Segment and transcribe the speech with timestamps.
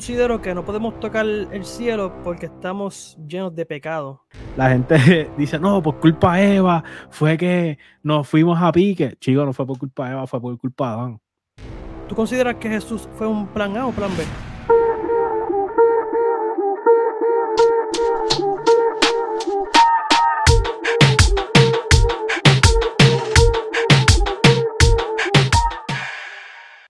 [0.00, 4.24] considero que no podemos tocar el cielo porque estamos llenos de pecado.
[4.56, 9.14] La gente dice, no, por culpa de Eva fue que nos fuimos a pique.
[9.20, 11.20] Chico, no fue por culpa de Eva, fue por culpa de Adán.
[12.08, 14.24] ¿Tú consideras que Jesús fue un plan A o plan B?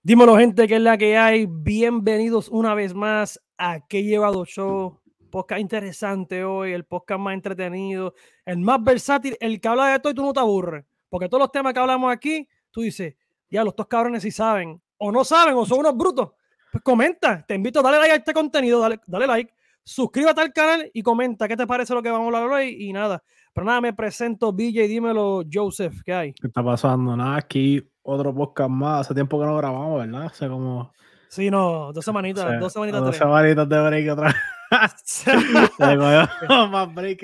[0.03, 1.45] Dímelo, gente, que es la que hay.
[1.47, 4.99] Bienvenidos una vez más a Que Llevado Show.
[5.29, 10.09] Podcast interesante hoy, el podcast más entretenido, el más versátil, el que habla de esto
[10.09, 10.85] y tú no te aburres.
[11.07, 13.13] Porque todos los temas que hablamos aquí, tú dices,
[13.47, 16.31] ya, los dos cabrones sí saben, o no saben, o son unos brutos.
[16.71, 20.51] Pues comenta, te invito a darle like a este contenido, dale, dale like, suscríbete al
[20.51, 23.23] canal y comenta qué te parece lo que vamos a hablar hoy y nada.
[23.53, 26.33] Pero nada, me presento, BJ, dímelo, Joseph, ¿qué hay?
[26.33, 27.15] ¿Qué está pasando?
[27.15, 29.01] Nada, aquí otro podcast más.
[29.01, 30.25] Hace tiempo que no grabamos, ¿verdad?
[30.25, 30.93] Hace como.
[31.29, 33.01] Sí, no, dos semanitas, dos semanitas.
[33.01, 34.35] Dos semanitas de break otra vez.
[36.71, 37.19] más break.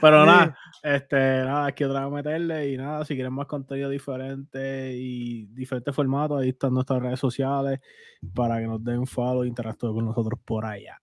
[0.00, 4.92] Pero nada, este, nada, aquí otra vez meterle y nada, si quieren más contenido diferente
[4.94, 7.80] y diferentes formatos, ahí están nuestras redes sociales
[8.34, 11.00] para que nos den follow e interactúen con nosotros por allá.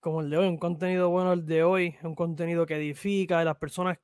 [0.00, 3.44] Como el de hoy, un contenido bueno el de hoy, un contenido que edifica a
[3.44, 3.98] las personas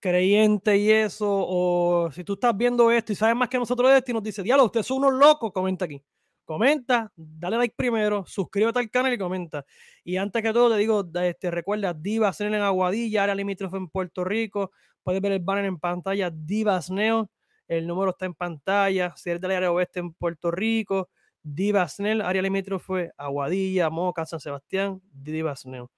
[0.00, 3.98] creyente y eso, o si tú estás viendo esto y sabes más que nosotros de
[3.98, 6.02] esto y nos dice, diablo, ustedes son unos locos, comenta aquí.
[6.44, 9.64] Comenta, dale like primero, suscríbete al canal y comenta.
[10.02, 13.88] Y antes que todo, te digo, este, recuerda, Divas Neo en Aguadilla, área limítrofe en
[13.88, 14.72] Puerto Rico.
[15.04, 17.30] Puedes ver el banner en pantalla, Divas Neo.
[17.68, 19.14] El número está en pantalla.
[19.16, 21.08] Si eres del área oeste en Puerto Rico,
[21.40, 25.88] Divas Neo, área limítrofe, Aguadilla, Moca, San Sebastián, Divas Neo.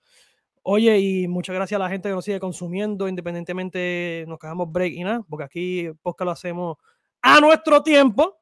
[0.64, 4.92] Oye, y muchas gracias a la gente que nos sigue consumiendo, independientemente nos quedamos break
[4.92, 6.77] y nada, porque aquí podcast lo hacemos
[7.20, 8.38] a nuestro tiempo.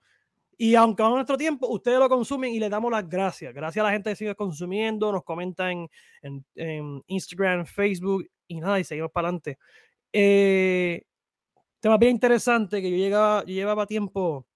[0.59, 3.55] Y aunque a nuestro tiempo, ustedes lo consumen y les damos las gracias.
[3.55, 5.89] Gracias a la gente que sigue consumiendo, nos comenta en,
[7.07, 9.59] Instagram, Facebook y nada, y seguimos para adelante.
[10.13, 11.03] Eh,
[11.81, 14.47] tema bien interesante que yo, llegaba, llevaba tiempo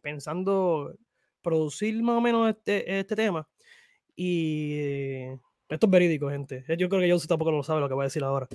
[0.00, 0.92] pensando
[1.40, 3.48] producir más o menos este, este tema.
[4.16, 5.28] Y
[5.70, 6.64] esto es verídico, gente.
[6.76, 8.48] Yo creo que yo tampoco lo sabe lo que voy a decir ahora.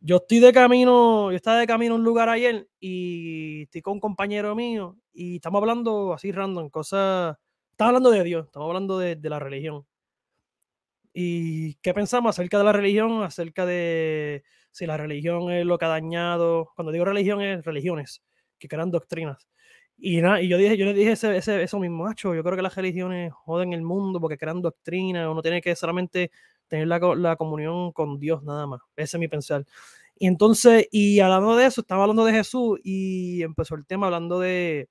[0.00, 3.94] Yo estoy de camino, yo estaba de camino a un lugar ayer y estoy con
[3.94, 7.36] un compañero mío y estamos hablando así random, cosas.
[7.70, 9.86] Estamos hablando de Dios, estamos hablando de, la religión.
[11.12, 13.22] ¿Y qué pensamos acerca de la religión?
[13.22, 16.70] Acerca de si la religión es lo que ha dañado.
[16.74, 18.22] Cuando digo religión, es religiones
[18.58, 19.46] que crean doctrinas.
[19.96, 22.34] Y, nada, y yo, dije, yo le dije ese, eso mismo, macho.
[22.34, 25.28] Yo creo que las religiones joden el mundo porque crean doctrinas.
[25.28, 26.30] Uno tiene que solamente
[26.68, 28.80] tener la, comunión con Dios nada más.
[28.96, 29.64] Ese es mi pensar.
[30.16, 34.38] Y entonces, y hablando de eso, estaba hablando de Jesús y empezó el tema hablando
[34.40, 34.88] de,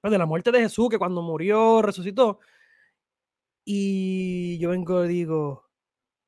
[0.00, 2.40] pues, de la muerte de Jesús, que cuando murió resucitó.
[3.64, 5.68] Y yo vengo y digo,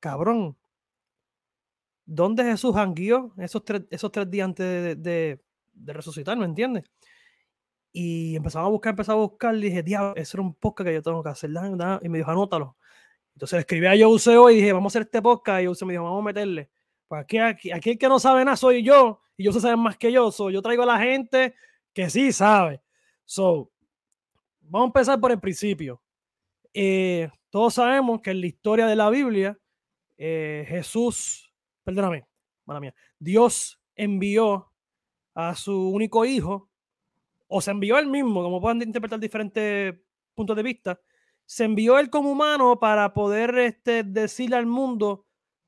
[0.01, 0.57] cabrón,
[2.07, 5.41] ¿dónde Jesús hanguió esos tres, esos tres días antes de,
[5.87, 6.37] resucitar?
[6.37, 6.85] ¿Me entiendes?
[7.93, 10.95] Y empezaba a buscar, empezaba a buscar, y dije, diablo, eso era un podcast que
[10.95, 11.51] yo tengo que hacer.
[12.03, 12.77] Y me dijo, anótalo.
[13.39, 15.63] Entonces escribí a Jose hoy y dije, vamos a hacer este podcast.
[15.63, 16.69] Y Jose me dijo, vamos a meterle.
[17.07, 19.21] Pues aquí, aquí, aquí, el que no sabe nada soy yo.
[19.37, 20.33] Y yo sabe más que yo.
[20.33, 21.55] So, yo traigo a la gente
[21.93, 22.83] que sí sabe.
[23.25, 23.71] So,
[24.63, 26.03] vamos a empezar por el principio.
[26.75, 29.57] Eh, todos sabemos que en la historia de la Biblia,
[30.17, 32.27] eh, Jesús, perdóname,
[32.65, 34.73] mala mía, Dios envió
[35.33, 36.69] a su único hijo,
[37.47, 39.95] o se envió él mismo, como pueden interpretar diferentes
[40.35, 41.01] puntos de vista,
[41.49, 45.25] se envió él como humano para poder este, decirle al mundo,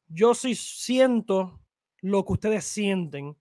[0.09, 1.59] yo sí siento
[2.03, 3.35] lo que ustedes sienten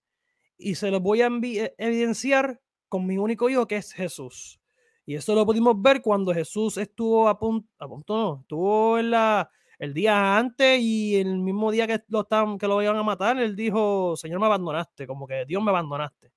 [0.57, 4.61] y se lo voy a e, evidenciar con mi único hijo que es Jesús.
[5.05, 9.11] Y eso lo pudimos ver cuando Jesús estuvo a punto, a punto no, estuvo en
[9.11, 13.03] la, el día antes y el mismo día que lo, estaban, que lo iban a
[13.03, 16.31] matar, él dijo, Señor, me abandonaste, como que Dios me abandonaste.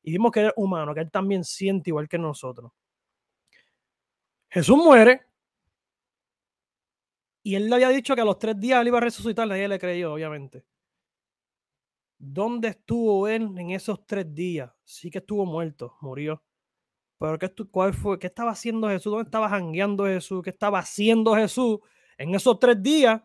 [0.00, 2.70] Y vimos que es humano, que él también siente igual que nosotros.
[4.54, 5.20] Jesús muere.
[7.42, 9.66] Y él le había dicho que a los tres días él iba a resucitar, nadie
[9.66, 10.64] le creyó, obviamente.
[12.16, 14.70] ¿Dónde estuvo él en esos tres días?
[14.84, 16.40] Sí que estuvo muerto, murió.
[17.18, 19.10] Pero ¿qué, cuál fue, ¿qué estaba haciendo Jesús?
[19.10, 20.40] ¿Dónde estaba jangueando Jesús?
[20.42, 21.80] ¿Qué estaba haciendo Jesús
[22.16, 23.20] en esos tres días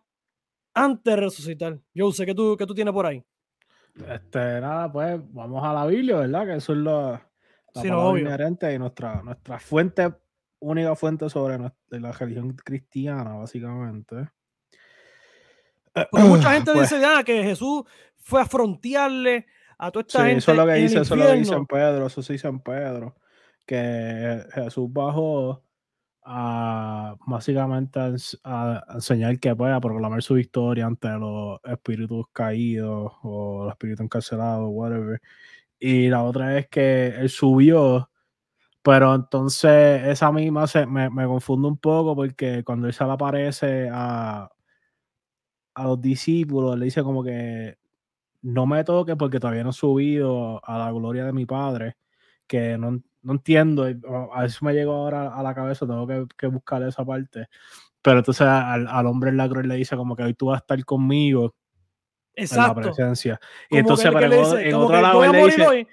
[0.73, 1.79] antes de resucitar?
[1.93, 3.23] Yo sé que tú, que tú tienes por ahí.
[3.95, 6.47] Este, nada, pues vamos a la Biblia, ¿verdad?
[6.47, 10.11] Que eso es lo, la sí, inherente y nuestra, nuestra fuente
[10.59, 11.57] única fuente sobre
[11.89, 14.29] la religión cristiana, básicamente.
[16.11, 17.83] Porque mucha gente pues dice ya que Jesús
[18.17, 19.45] fue a frontearle
[19.77, 20.39] a toda esta sí, gente.
[20.39, 23.15] Eso es lo que dice, eso lo dice en Pedro, eso sí en Pedro.
[23.65, 25.63] Que Jesús bajó
[26.23, 27.99] a básicamente
[28.43, 34.69] a, enseñar que pueda proclamar su victoria ante los espíritus caídos o los espíritus encarcelados,
[34.69, 35.21] whatever.
[35.79, 38.08] Y la otra es que él subió,
[38.89, 43.11] pero entonces esa misma se, me, me confunde un poco porque cuando él se le
[43.11, 44.49] aparece a,
[45.75, 47.77] a los discípulos, le dice como que
[48.41, 51.97] no me toque porque todavía no he subido a la gloria de mi padre,
[52.47, 53.83] que no, no entiendo,
[54.33, 57.47] a veces me llegó ahora a la cabeza, tengo que, que buscar esa parte,
[58.01, 60.55] pero entonces al, al, hombre en la cruz le dice como que hoy tú vas
[60.55, 61.53] a estar conmigo
[62.33, 62.63] Exacto.
[62.63, 63.39] en la presencia.
[63.69, 65.87] Y entonces que, dice, en otro lado a morir hoy,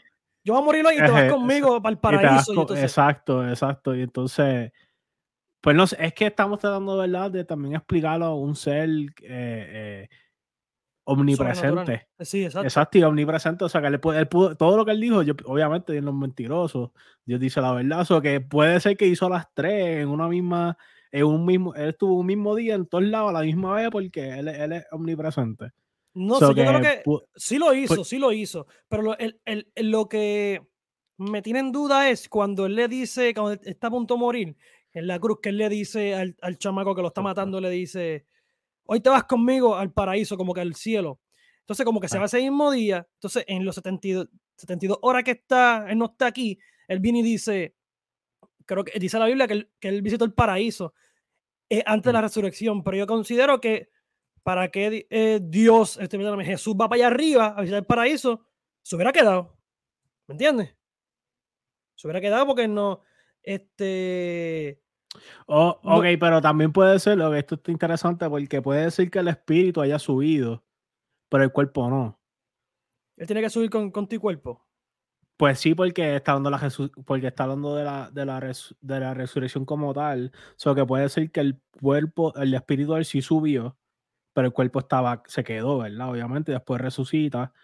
[0.46, 2.66] yo voy a morir hoy y te vas conmigo para el paraíso.
[2.70, 2.78] Y.
[2.78, 3.96] Exacto, exacto.
[3.96, 4.70] Y entonces,
[5.60, 8.88] pues no sé, es que estamos tratando de verdad de también explicarlo a un ser
[8.88, 10.08] eh, eh,
[11.02, 12.06] omnipresente.
[12.20, 12.64] Sí, exacto.
[12.64, 13.64] Exacto, y omnipresente.
[13.64, 16.12] O sea, que él, él pudo, todo lo que él dijo, yo, obviamente, Dios no
[16.12, 16.93] es mentiroso.
[17.25, 18.02] Dios dice la verdad.
[18.02, 20.78] O sea, que puede ser que hizo las tres en una misma,
[21.10, 23.90] en un mismo, él estuvo un mismo día en todos lados a la misma vez
[23.90, 25.72] porque él, él es omnipresente.
[26.19, 27.03] No sé, yo creo que
[27.37, 28.67] sí lo hizo, sí lo hizo.
[28.89, 30.63] Pero lo, el, el, lo que
[31.19, 34.57] me tiene en duda es cuando él le dice, cuando está a punto de morir,
[34.93, 37.71] en la cruz, que él le dice al, al chamaco que lo está matando, le
[37.71, 38.27] dice
[38.87, 41.21] hoy te vas conmigo al paraíso, como que al cielo.
[41.61, 43.07] Entonces, como que se va ese mismo día.
[43.15, 46.59] Entonces, en los 72, 72 horas que está, él no está aquí,
[46.89, 47.75] él viene y dice,
[48.65, 50.95] creo que dice la Biblia que él, que él visitó el paraíso
[51.69, 53.89] eh, antes de la resurrección, pero yo considero que
[54.46, 58.46] para que eh, Dios, este, Jesús va para allá arriba a visitar el paraíso,
[58.81, 59.58] se hubiera quedado.
[60.28, 60.76] ¿Me entiendes?
[61.96, 63.00] Se hubiera quedado porque no,
[63.43, 64.81] este,
[65.48, 69.19] Oh, ok, pero también puede ser, lo que esto está interesante porque puede decir que
[69.19, 70.64] el espíritu haya subido,
[71.28, 72.20] pero el cuerpo no.
[73.16, 74.64] Él tiene que subir con, con tu cuerpo.
[75.37, 76.70] Pues sí, porque está hablando, la
[77.04, 78.38] porque está hablando de la, de, la
[78.81, 80.31] de la resurrección como tal.
[80.64, 83.76] O que puede ser que el cuerpo, el espíritu él sí subió,
[84.37, 86.11] pero el cuerpo estaba, se quedó, ¿verdad?
[86.11, 87.55] Obviamente, después resucita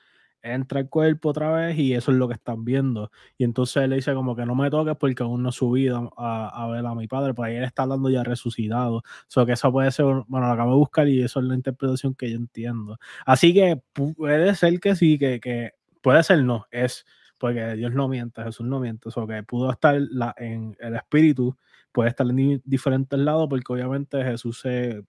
[0.41, 3.11] entra el cuerpo otra vez y eso es lo que están viendo.
[3.37, 6.15] Y entonces él le dice como que no me toques porque aún no he subido
[6.17, 8.97] a, ver a mi padre, pues ahí él está hablando ya resucitado.
[8.97, 11.55] O sea, que eso puede ser, bueno, lo acabo de buscar y eso es la
[11.55, 12.99] interpretación que yo entiendo.
[13.27, 17.05] Así que puede ser que sí, que, que puede ser no, es
[17.37, 19.95] porque Dios no miente, Jesús no miente, o sea, que pudo estar
[20.39, 21.55] en el espíritu,
[21.93, 25.05] puede estar en diferentes lados porque obviamente Jesús se,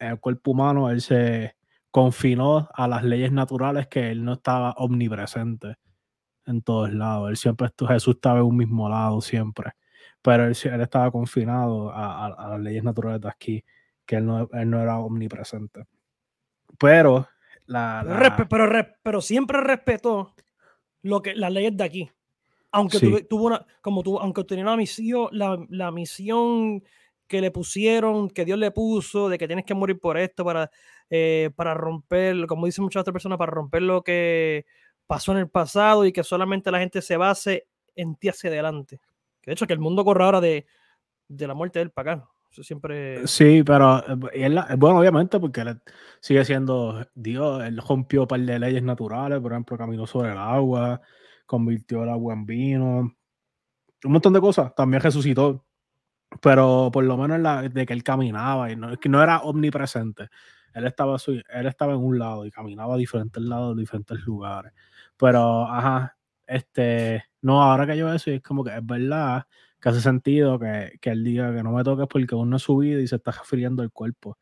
[0.00, 1.56] el cuerpo humano, él se
[1.90, 5.76] confinó a las leyes naturales que él no estaba omnipresente
[6.46, 7.30] en todos lados.
[7.30, 9.72] Él siempre estuvo, Jesús estaba en un mismo lado siempre,
[10.22, 13.64] pero él, él estaba confinado a, las leyes naturales de aquí,
[14.06, 15.84] que él no, él no era omnipresente.
[16.78, 17.28] Pero
[17.66, 18.02] la,
[18.48, 18.68] pero,
[19.02, 20.34] pero, siempre respetó
[21.02, 22.10] lo que las leyes de aquí.
[22.72, 22.98] Aunque
[23.28, 26.82] tuvo una, como tuvo, aunque tenía una misión, la, la misión
[27.30, 30.68] que le pusieron, que Dios le puso, de que tienes que morir por esto para,
[31.08, 34.66] eh, para romper, como dicen muchas otras personas, para romper lo que
[35.06, 39.00] pasó en el pasado y que solamente la gente se base en ti hacia adelante.
[39.40, 40.66] Que de hecho que el mundo corre ahora de,
[41.28, 42.28] de la muerte del pagano.
[42.50, 43.24] Eso siempre.
[43.28, 44.00] Sí, pero
[44.32, 45.64] eh, bueno, obviamente, porque
[46.18, 47.62] sigue siendo Dios.
[47.62, 51.00] Él rompió un par de leyes naturales, por ejemplo, caminó sobre el agua,
[51.46, 52.98] convirtió el agua en vino,
[54.02, 54.74] un montón de cosas.
[54.74, 55.64] También resucitó
[56.40, 60.28] pero por lo menos la, de que él caminaba y no, que no era omnipresente.
[60.74, 64.72] Él estaba, él estaba en un lado y caminaba a diferentes lados, diferentes lugares.
[65.16, 66.16] Pero, ajá,
[66.46, 69.44] este, no, ahora que yo eso, es como que es verdad
[69.80, 73.00] que hace sentido que, que él diga que no me toques porque uno es subido
[73.00, 74.36] y se está refiriendo al cuerpo,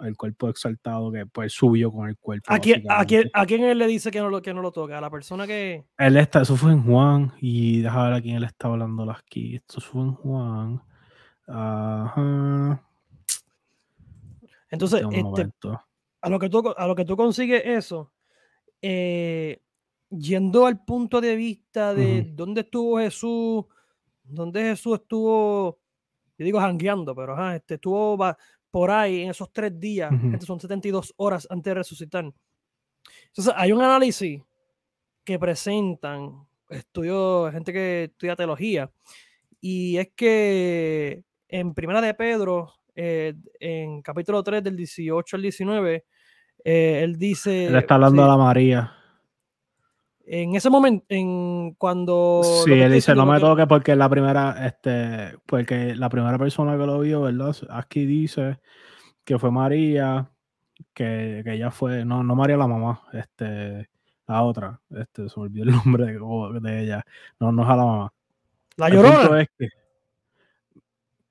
[0.00, 2.52] el cuerpo exaltado que pues subió con el cuerpo.
[2.52, 4.72] ¿A quién, a quién, a quién él le dice que no, lo, que no lo
[4.72, 4.98] toca?
[4.98, 5.86] A la persona que...
[5.98, 9.56] Él está, eso fue en Juan y déjame ver a quién él está hablando aquí.
[9.56, 10.82] Esto fue en Juan.
[14.70, 15.50] Entonces, este,
[16.20, 18.12] a, lo que tú, a lo que tú consigues eso,
[18.82, 19.60] eh,
[20.10, 23.64] yendo al punto de vista de dónde estuvo Jesús,
[24.22, 25.78] dónde Jesús estuvo,
[26.38, 28.18] yo digo jangueando, pero este, estuvo
[28.70, 30.10] por ahí en esos tres días,
[30.44, 32.24] son 72 horas antes de resucitar.
[33.26, 34.42] Entonces, hay un análisis
[35.22, 38.90] que presentan estudios, gente que estudia teología,
[39.60, 46.04] y es que en Primera de Pedro, eh, en capítulo 3 del 18 al 19,
[46.64, 47.66] eh, él dice...
[47.66, 48.92] Él está hablando a la María.
[50.26, 52.40] En ese momento, en cuando...
[52.64, 56.86] Sí, él dice, no me toque porque la primera, este, porque la primera persona que
[56.86, 57.54] lo vio, ¿verdad?
[57.70, 58.60] Aquí dice
[59.24, 60.30] que fue María,
[60.94, 63.88] que, que ella fue, no, no María la mamá, este,
[64.26, 66.06] la otra, este, se me olvidó el nombre
[66.60, 67.04] de, ella,
[67.38, 68.12] no, no es a la mamá.
[68.76, 69.42] La llorona.
[69.42, 69.68] Es que,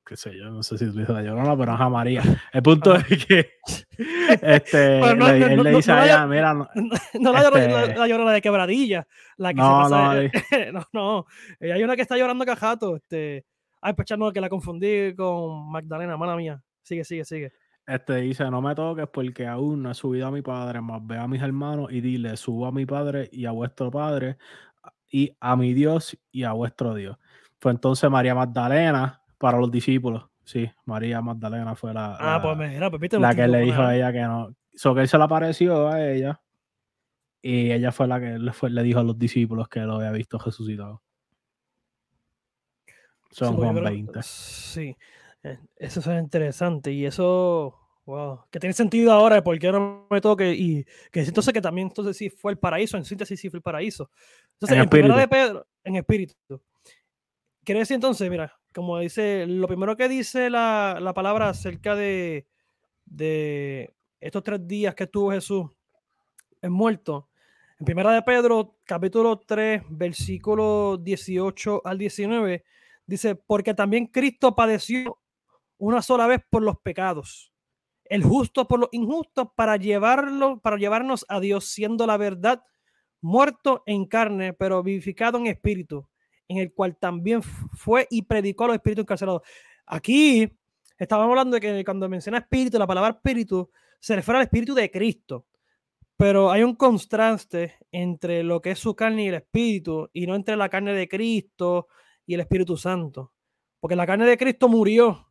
[0.06, 2.22] qué sé yo, no sé si utiliza la llorona, pero ajá, María.
[2.52, 3.52] El punto es que
[4.42, 6.70] este, no, le, él no, le dice no a la- ella, mira, no-
[7.20, 9.08] No la, llorona, la, Este- llorona de quebradilla,
[9.38, 10.14] la que No, se pasa.
[10.72, 11.26] no, no, no.
[11.60, 12.96] Eh, Hay una que está llorando cajato.
[12.98, 13.46] Este.
[13.82, 16.62] Ay, pues no, que la confundí con Magdalena, mala mía.
[16.82, 17.52] Sigue, sigue, sigue.
[17.86, 21.18] este dice, no me toques porque aún no he subido a mi padre, más ve
[21.18, 24.38] a mis hermanos y dile, subo a mi padre y a vuestro padre
[25.10, 27.18] y a mi Dios y a vuestro Dios.
[27.60, 30.24] Fue entonces María Magdalena para los discípulos.
[30.46, 33.20] Sí, María Magdalena fue la, Ah, la- pues mira, pues viste.
[33.20, 34.56] la los que le títulos, dijo a ella que no.
[34.74, 36.42] So que él se le apareció a ella
[37.42, 40.12] y ella fue la que le, fue- le dijo a los discípulos que lo había
[40.12, 41.02] visto resucitado.
[43.32, 44.20] Son Sí, porque Juan creo- 20.
[44.24, 44.96] Sí,
[45.44, 50.08] eh, eso es interesante y eso, wow, que tiene sentido ahora de por qué no
[50.10, 53.50] me toque y que entonces que también entonces sí fue el paraíso, en síntesis sí
[53.50, 54.10] fue el paraíso.
[54.54, 55.28] Entonces, En en, primera de.
[55.28, 56.34] Pedro, en espíritu.
[57.66, 62.48] Quiere decir entonces, mira, como dice, lo primero que dice la, la palabra acerca de,
[63.06, 65.66] de estos tres días que estuvo Jesús
[66.62, 67.30] en muerto,
[67.80, 72.64] en primera de Pedro, capítulo 3, versículo 18 al 19,
[73.06, 75.20] dice, porque también Cristo padeció
[75.78, 77.54] una sola vez por los pecados,
[78.06, 82.64] el justo por los injustos, para llevarlo, para llevarnos a Dios, siendo la verdad
[83.22, 86.08] muerto en carne, pero vivificado en espíritu,
[86.48, 89.42] en el cual también fue y predicó a los espíritus encarcelados.
[89.86, 90.52] Aquí
[90.98, 93.70] estábamos hablando de que cuando menciona espíritu, la palabra espíritu
[94.00, 95.46] se refiere al espíritu de Cristo.
[96.18, 100.36] Pero hay un contraste entre lo que es su carne y el espíritu, y no
[100.36, 101.88] entre la carne de Cristo
[102.26, 103.34] y el Espíritu Santo.
[103.80, 105.28] Porque la carne de Cristo murió,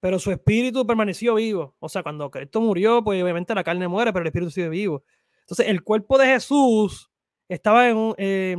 [0.00, 1.76] pero su espíritu permaneció vivo.
[1.78, 5.04] O sea, cuando Cristo murió, pues obviamente la carne muere, pero el espíritu sigue vivo.
[5.40, 7.10] Entonces, el cuerpo de Jesús
[7.48, 8.14] estaba en un.
[8.18, 8.56] eh,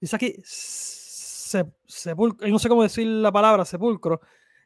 [0.00, 4.20] dice aquí, se- sepulcro, no sé cómo decir la palabra, sepulcro.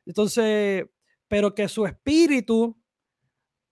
[0.04, 0.84] Entonces,
[1.28, 2.76] pero que su espíritu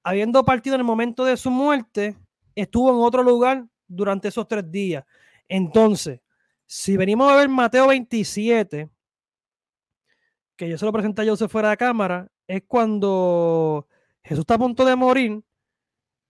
[0.02, 2.16] habiendo partido en el momento de su muerte,
[2.54, 5.04] estuvo en otro lugar durante esos tres días.
[5.48, 6.20] Entonces,
[6.66, 8.88] si venimos a ver Mateo 27,
[10.56, 13.86] que yo se lo presenté a Joseph fuera de cámara, es cuando
[14.22, 15.42] Jesús está a punto de morir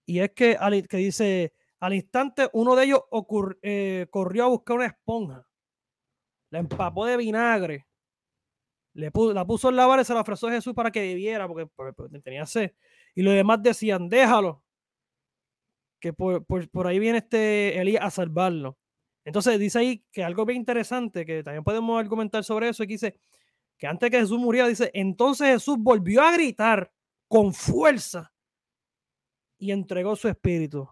[0.05, 0.57] y es que,
[0.89, 3.01] que dice, al instante uno de ellos
[3.61, 5.45] eh, corrió a buscar una esponja,
[6.51, 7.87] la empapó de vinagre,
[8.93, 11.01] le pu- la puso en la vara y se la ofreció a Jesús para que
[11.01, 12.73] bebiera porque, porque- porque tenía sed.
[13.15, 14.63] Y los demás decían, déjalo,
[15.99, 18.77] que por, por- ahí viene este Elías a salvarlo.
[19.23, 23.19] Entonces dice ahí que algo bien interesante, que también podemos argumentar sobre eso, que dice
[23.77, 26.91] que antes que Jesús muriera, dice, entonces Jesús volvió a gritar
[27.27, 28.33] con fuerza
[29.59, 30.89] y entregó su espíritu.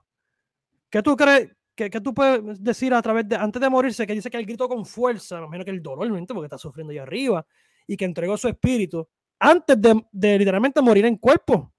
[0.89, 1.49] ¿Qué tú crees?
[1.75, 4.45] ¿Qué, qué tú puedes decir a través de, antes de menos que dice que él
[4.45, 7.45] gritó con fuerza, menos que el dolor, porque está sufriendo allá arriba,
[7.87, 9.07] y que entregó su espíritu
[9.39, 11.73] antes de, de literalmente morir en cuerpo?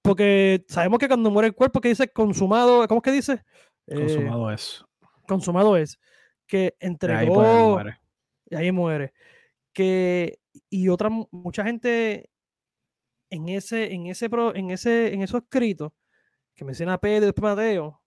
[0.00, 3.44] Porque sabemos que cuando muere el cuerpo, que dice consumado, ¿cómo es que dice?
[3.86, 4.84] Eh, Consumado es.
[5.26, 5.98] consumado es.
[6.46, 7.70] Que De ahí pues, entregó.
[7.70, 7.98] muere.
[8.50, 9.12] y ahí muere.
[9.72, 10.38] Que,
[10.70, 12.30] y otra, mu- mucha gente
[13.30, 15.92] en ese, en ese, pro- en ese, en esos escritos
[16.54, 18.01] que menciona Pedro y después Mateo,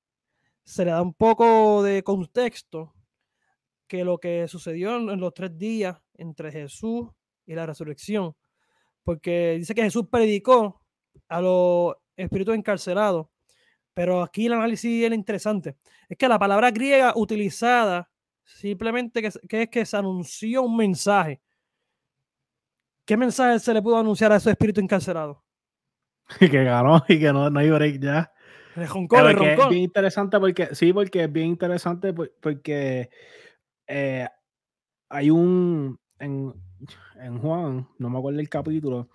[0.65, 2.93] se le da un poco de contexto
[3.87, 7.07] que lo que sucedió en, los tres días entre Jesús
[7.45, 8.35] y la resurrección.
[9.03, 10.81] Porque dice que Jesús predicó
[11.29, 13.27] a los espíritus encarcelados.
[13.93, 15.77] Pero aquí el análisis es interesante.
[16.09, 18.09] Es que la palabra griega utilizada
[18.43, 21.41] simplemente que, que es que se anunció un mensaje.
[23.05, 25.37] ¿Qué mensaje se le pudo anunciar a esos espíritus encarcelados?
[26.39, 28.33] Que ganó y que no, no hay break ya.
[29.61, 33.09] Es bien interesante porque, sí, porque es bien interesante por- porque
[33.87, 34.27] eh,
[35.09, 36.53] hay un, en,
[37.21, 39.09] en Juan, no me acuerdo el capítulo,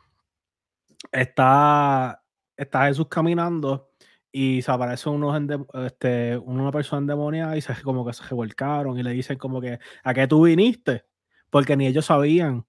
[1.13, 2.23] está,
[2.57, 3.91] está Jesús caminando
[4.33, 8.99] y se aparece unos ende- este, una persona endemoniada y se, como que se revolcaron
[8.99, 11.05] y le dicen como que, ¿a qué tú viniste?
[11.51, 12.65] Porque ni ellos sabían,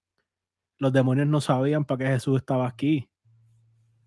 [0.78, 3.08] los demonios no sabían para qué Jesús estaba aquí.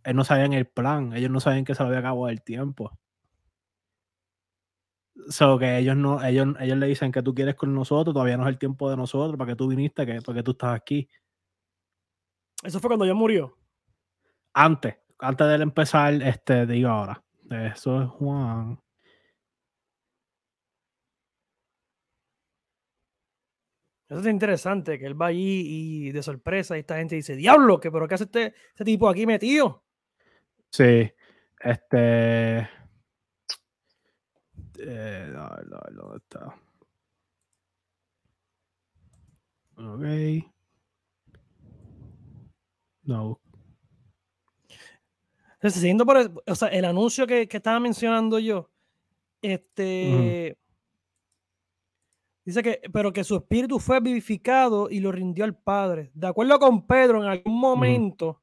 [0.06, 2.92] Ellos no sabían el plan, ellos no sabían que se le había acabado el tiempo.
[5.30, 8.44] So que ellos no, ellos, ellos le dicen que tú quieres con nosotros, todavía no
[8.44, 11.10] es el tiempo de nosotros, para que tú viniste, que, para que tú estás aquí.
[12.64, 13.58] Eso fue cuando ya murió.
[14.54, 17.24] Antes, antes de él empezar, este, digo ahora.
[17.50, 18.80] Eso es Juan.
[24.10, 27.80] Eso es interesante, que él va allí y de sorpresa y esta gente dice, diablo,
[27.80, 29.85] ¿qué, ¿pero qué hace este, este tipo aquí metido?
[30.76, 31.10] Sí.
[31.62, 32.60] Este.
[34.78, 36.54] Eh, a ver, ¿dónde está?
[39.78, 40.52] Ok.
[43.04, 43.40] No.
[45.54, 48.70] Entonces, siguiendo por el, o sea, el anuncio que, que estaba mencionando yo,
[49.42, 50.58] este
[52.44, 56.12] dice que, pero que su espíritu fue vivificado y lo rindió al Padre.
[56.14, 58.42] De acuerdo con Pedro, en algún momento,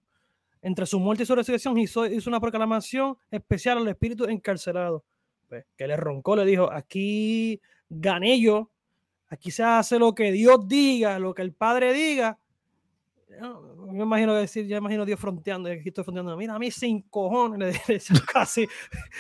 [0.62, 5.04] entre su muerte y su resurrección, hizo, hizo una proclamación especial al espíritu encarcelado.
[5.48, 8.70] Pues, que le roncó, le dijo, aquí gané yo,
[9.28, 12.38] aquí se hace lo que Dios diga, lo que el Padre diga.
[13.28, 16.58] Yo me imagino decir, yo me imagino Dios fronteando, y aquí estoy fronteando, mira, a
[16.58, 17.98] mí sin cojones, le
[18.32, 18.68] casi.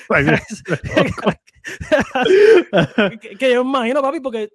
[3.20, 4.50] que, que, yo me imagino, papi, porque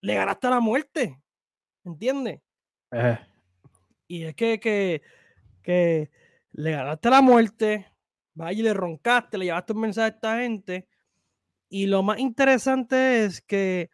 [0.00, 1.18] le ganaste la muerte,
[1.84, 2.40] ¿entiendes?
[2.92, 3.18] Eh.
[4.06, 5.02] Y es que, que,
[5.64, 6.10] que
[6.52, 7.86] le ganaste la muerte,
[8.34, 10.88] vaya y le roncaste, le llevaste un mensaje a esta gente.
[11.68, 13.90] Y lo más interesante es que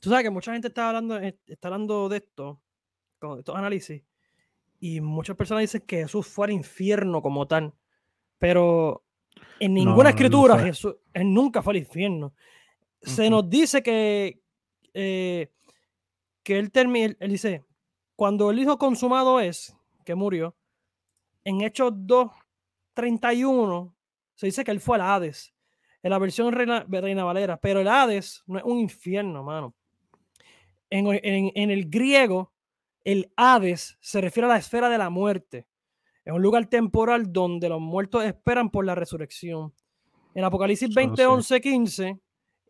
[0.00, 2.60] tú sabes que mucha gente está hablando, eh, está hablando de esto,
[3.18, 4.02] con estos análisis,
[4.80, 7.72] y muchas personas dicen que Jesús fue al infierno como tal,
[8.38, 9.04] pero
[9.60, 12.34] en ninguna escritura Jesús él nunca fue al infierno.
[13.00, 14.42] Se nos dice que,
[14.92, 15.50] eh,
[16.42, 17.64] que él termina, él dice,
[18.16, 20.56] cuando el hijo consumado es, que murió,
[21.44, 22.30] en Hechos 2,
[22.94, 23.94] 31,
[24.34, 25.54] se dice que él fue al Hades.
[26.02, 29.74] En la versión Reina, Reina Valera, pero el Hades no es un infierno, mano.
[30.90, 32.52] En, en, en, el griego,
[33.04, 35.66] el Hades se refiere a la esfera de la muerte.
[36.24, 39.72] Es un lugar temporal donde los muertos esperan por la resurrección.
[40.34, 42.20] En Apocalipsis 20, 11, 15,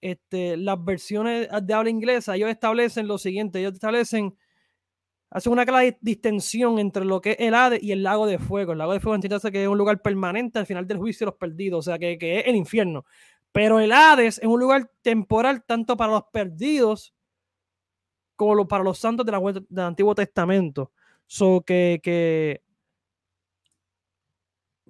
[0.00, 4.36] este, las versiones de habla inglesa, ellos establecen lo siguiente, ellos establecen
[5.30, 8.72] hace una clara distensión entre lo que es el Hades y el lago de fuego.
[8.72, 11.32] El lago de fuego entiende que es un lugar permanente al final del juicio de
[11.32, 13.04] los perdidos, o sea, que, que, es el infierno.
[13.52, 17.14] Pero el Hades es un lugar temporal tanto para los perdidos
[18.36, 20.92] como para los santos del Antiguo Testamento.
[21.26, 22.62] So que, que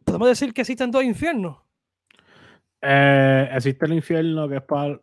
[0.05, 1.59] podemos decir que existen dos infiernos.
[2.81, 5.01] Eh, existe el infierno que es para,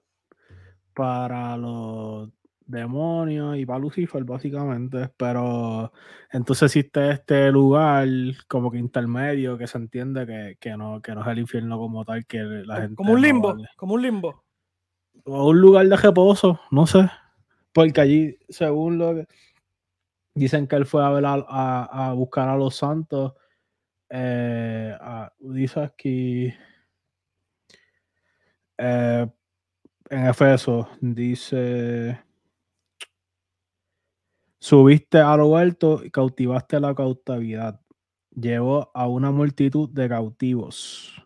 [0.94, 2.30] para los
[2.72, 5.10] demonios y para Lucifer, básicamente.
[5.18, 5.92] Pero
[6.32, 8.08] entonces existe este lugar
[8.48, 12.26] como que intermedio que se entiende que, no, que no es el infierno como tal,
[12.26, 12.96] que la gente.
[12.96, 14.44] Como un limbo, como un limbo.
[15.26, 17.10] O un lugar de reposo, no sé.
[17.74, 19.28] Porque allí, según lo que
[20.34, 23.34] dicen que él fue a ver a, buscar a los santos.
[24.10, 24.98] Eh,
[25.40, 26.54] dice aquí.
[28.78, 29.28] Eh,
[30.12, 32.20] en Efeso dice
[34.62, 37.82] Subiste a lo alto y cautivaste la cautividad.
[38.30, 41.20] Llevó a una multitud de cautivos.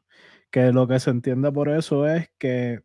[0.49, 2.79] Que lo que se entiende por eso es que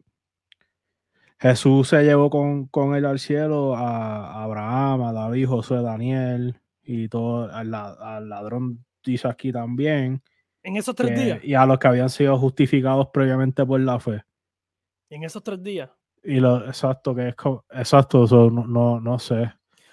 [1.39, 7.09] Jesús se llevó con, con él al cielo a Abraham, a David, José, Daniel y
[7.09, 7.71] todo, al,
[8.29, 10.21] ladrón dice aquí también.
[10.65, 11.45] En esos tres días.
[11.45, 14.25] Y a los que habían sido justificados previamente por la fe.
[15.11, 15.89] En esos tres días.
[16.25, 17.37] Y lo exacto, que es
[17.71, 19.53] exacto, eso no, no, no sé.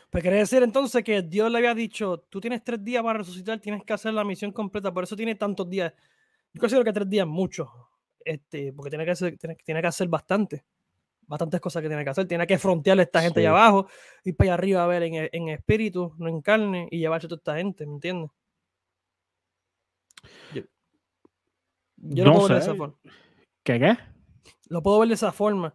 [0.09, 3.59] Pues quiere decir entonces que Dios le había dicho, tú tienes tres días para resucitar,
[3.59, 5.93] tienes que hacer la misión completa, por eso tiene tantos días.
[6.53, 7.69] Yo considero que tres días es mucho,
[8.23, 10.63] este, porque tiene que, hacer, tiene, tiene, que hacer bastante,
[11.23, 12.25] bastantes cosas que tiene que hacer.
[12.25, 13.87] Tiene que frontearle a esta gente allá abajo,
[14.23, 17.29] ir para allá arriba a ver en, en espíritu, no en carne, y llevarse a
[17.29, 18.31] toda esta gente, ¿me entiendes?
[20.53, 20.63] Yo,
[21.97, 22.95] yo no lo puedo ver de esa forma.
[23.63, 23.97] ¿Qué qué?
[24.69, 25.73] Lo puedo ver de esa forma.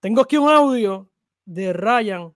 [0.00, 1.10] Tengo aquí un audio
[1.44, 2.34] de Ryan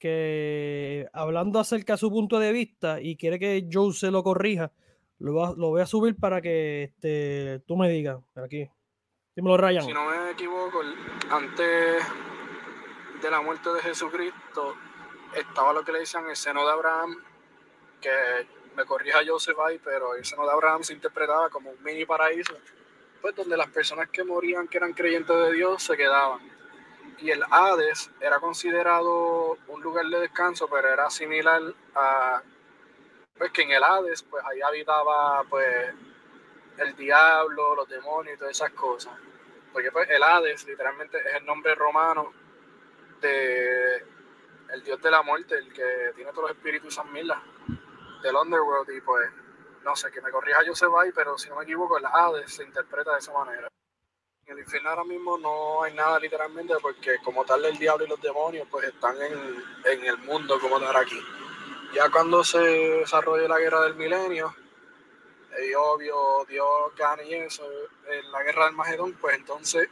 [0.00, 4.72] que hablando acerca de su punto de vista y quiere que Joe se lo corrija,
[5.18, 8.18] lo, voy a subir para que este, tú me digas.
[8.34, 8.68] Aquí.
[9.36, 9.84] Dímelo, Ryan.
[9.84, 10.80] Si no me equivoco,
[11.30, 12.02] antes
[13.22, 14.74] de la muerte de Jesucristo
[15.36, 17.16] estaba lo que le decían el seno de Abraham,
[18.00, 18.10] que
[18.74, 22.54] me corrija Joseph ahí, pero el seno de Abraham se interpretaba como un mini paraíso,
[23.20, 26.40] pues donde las personas que morían, que eran creyentes de Dios, se quedaban
[27.20, 31.62] y el Hades era considerado un lugar de descanso, pero era similar
[31.94, 32.42] a
[33.36, 35.94] pues que en el Hades pues ahí habitaba pues
[36.78, 39.12] el diablo, los demonios y todas esas cosas.
[39.72, 42.32] Porque pues el Hades literalmente es el nombre romano
[43.20, 44.04] de
[44.72, 47.42] el dios de la muerte, el que tiene todos los espíritus San Mila
[48.22, 49.30] del Underworld y pues
[49.84, 52.64] no sé, que me corrija se va pero si no me equivoco el Hades se
[52.64, 53.68] interpreta de esa manera.
[54.50, 58.08] En el infierno ahora mismo no hay nada literalmente porque como tal el diablo y
[58.08, 59.32] los demonios pues están en,
[59.92, 61.20] en el mundo como tal aquí.
[61.94, 64.52] Ya cuando se desarrolle la guerra del milenio,
[65.64, 66.66] y obvio Dios
[66.98, 67.62] gana y eso,
[68.10, 69.88] en la guerra del Magedón, pues entonces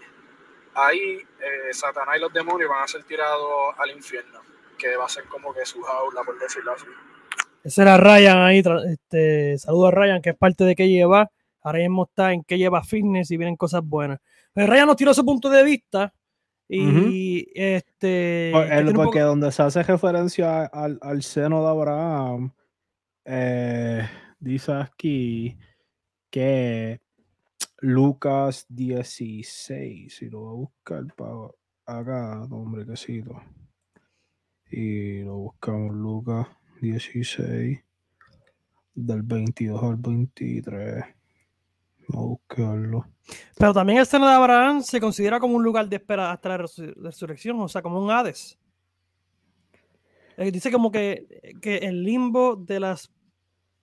[0.75, 4.41] ahí eh, Satanás y los demonios van a ser tirados al infierno,
[4.77, 6.87] que va a ser como que su jaula, por decirlo así.
[7.63, 8.65] Ese era Ryan ahí.
[8.91, 11.31] Este, saludo a Ryan, que es parte de que lleva.
[11.63, 14.19] Ahora mismo está en que lleva fitness y vienen cosas buenas.
[14.53, 16.13] Pero Ryan nos tiró su punto de vista.
[16.69, 18.53] Y este.
[18.95, 22.53] porque donde se hace referencia al, al seno de Abraham,
[23.25, 24.07] eh,
[24.39, 25.57] dice aquí
[26.31, 27.01] que
[27.81, 33.41] Lucas 16, si lo voy a buscar para acá, hombre, quesito.
[34.71, 36.49] Y lo buscamos Lucas
[36.83, 37.79] 16,
[38.95, 41.05] del 22 al 23.
[42.09, 43.07] Vamos a buscarlo.
[43.57, 46.67] Pero también el seno de Abraham se considera como un lugar de espera hasta la
[46.97, 48.59] resurrección, o sea, como un Hades.
[50.37, 53.13] Eh, dice como que, que el limbo de las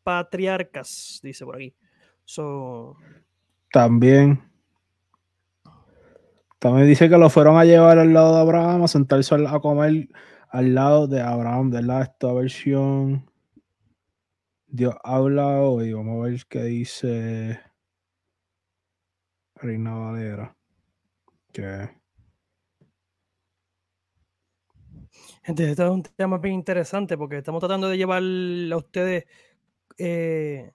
[0.03, 1.75] patriarcas, dice por aquí.
[2.23, 2.95] So,
[3.71, 4.41] también.
[6.59, 10.07] También dice que lo fueron a llevar al lado de Abraham, a sentarse a comer
[10.49, 13.29] al lado de Abraham, de la esta versión.
[14.65, 15.93] Dios habla hoy.
[15.93, 17.59] Vamos a ver qué dice
[19.65, 20.55] Reina Valera.
[21.51, 21.89] Que.
[25.43, 29.25] Gente, este es un tema bien interesante porque estamos tratando de llevar a ustedes
[29.97, 30.71] eh,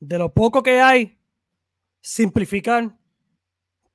[0.00, 1.18] de lo poco que hay
[2.00, 2.94] simplificar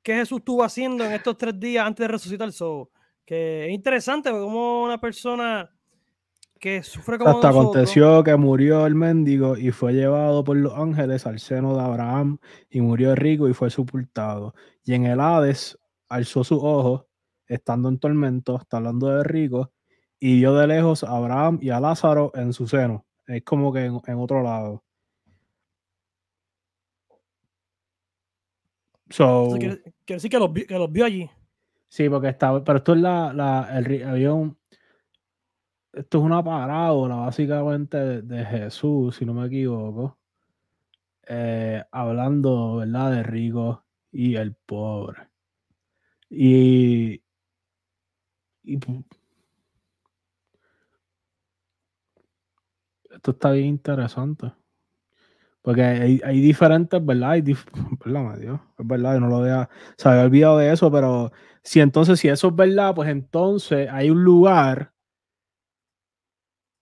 [0.02, 2.52] qué Jesús estuvo haciendo en estos tres días antes de resucitar.
[2.52, 2.92] So,
[3.26, 5.70] que es interesante como una persona
[6.60, 11.26] que sufre como Hasta aconteció que murió el mendigo y fue llevado por los ángeles
[11.26, 12.38] al seno de Abraham
[12.70, 14.54] y murió rico y fue sepultado.
[14.84, 17.06] Y en el Hades alzó sus ojos,
[17.48, 19.72] estando en tormento, está hablando de rico,
[20.20, 23.06] y vio de lejos a Abraham y a Lázaro en su seno.
[23.26, 24.84] Es como que en otro lado.
[29.10, 31.30] So, quiere, decir que los, que los, vio allí.
[31.88, 34.58] Sí, porque estaba, pero esto es la, la el avión.
[35.94, 40.18] Esto es una parábola básicamente de, Jesús, si no me equivoco.
[41.28, 43.12] Eh, hablando, ¿verdad?
[43.12, 45.30] De rico y el pobre.
[46.30, 47.22] Y,
[53.12, 54.54] esto está bien interesante.
[55.62, 57.32] Porque hay, diferentes, ¿verdad?
[57.32, 58.60] Hay ¿verdad, Dios?
[58.78, 61.32] Es verdad, yo no lo había, se había olvidado de eso, pero
[61.64, 64.94] si entonces, si eso es verdad, pues entonces hay un lugar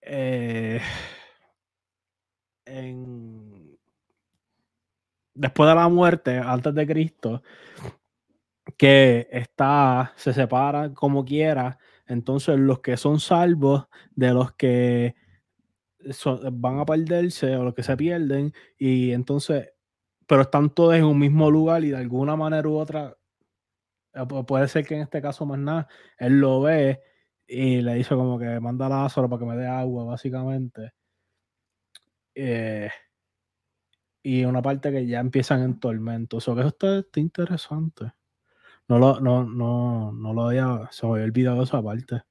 [0.08, 0.80] eh,
[5.34, 7.42] después de la muerte, antes de Cristo,
[8.76, 11.78] que está, se separa como quiera.
[12.06, 15.14] Entonces, los que son salvos de los que
[16.52, 19.70] van a perderse o los que se pierden y entonces,
[20.26, 23.16] pero están todos en un mismo lugar y de alguna manera u otra,
[24.14, 27.00] eh, puede ser que en este caso más nada, él lo ve
[27.48, 30.92] y le dice como que manda a Lázaro para que me dé agua, básicamente.
[32.34, 32.90] Eh,
[34.22, 36.38] y una parte que ya empiezan en tormento.
[36.38, 38.12] O sea, que eso está, interesante.
[38.88, 42.22] No lo, no, no, no lo había, se me había olvidado esa parte.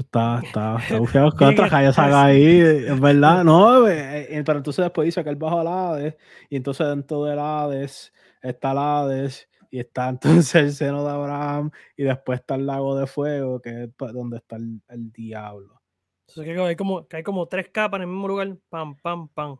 [0.00, 5.06] está, está, está bufiado con otra ahí, es verdad, no, eh, eh, pero entonces después
[5.06, 6.16] dice que él bajó al Hades,
[6.50, 11.72] y entonces dentro del Hades está el Hades, y está entonces el seno de Abraham,
[11.96, 15.82] y después está el lago de fuego, que es donde está el, diablo.
[16.28, 19.26] Entonces que hay, como, que hay como tres capas en el mismo lugar, pam, pam,
[19.28, 19.56] pam.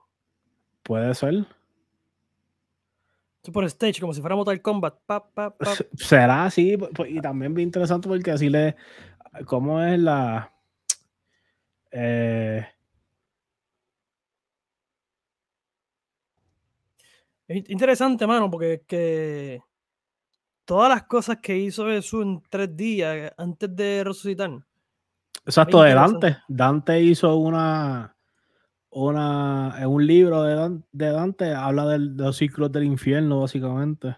[0.84, 1.44] Puede ser.
[3.52, 5.00] Por stage, como si fuera Mortal Kombat.
[5.04, 5.54] Pa, pa,
[5.96, 8.76] Será así, y también bien interesante porque así le,
[9.46, 10.54] ¿Cómo es la...
[11.90, 12.64] Eh,
[17.48, 19.60] es interesante, mano, porque que
[20.64, 24.50] todas las cosas que hizo Jesús en tres días antes de resucitar.
[25.44, 26.38] Exacto, de Dante.
[26.48, 28.16] Dante hizo una,
[28.90, 34.16] una, en un libro de Dante, de Dante habla de los ciclos del infierno, básicamente.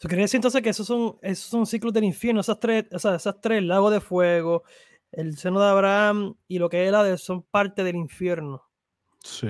[0.00, 3.14] Quiere decir entonces que esos son, esos son ciclos del infierno, esas tres, o sea,
[3.14, 4.64] esas tres, el lago de fuego,
[5.10, 8.62] el seno de Abraham y lo que es el Hades son parte del infierno.
[9.20, 9.48] Sí.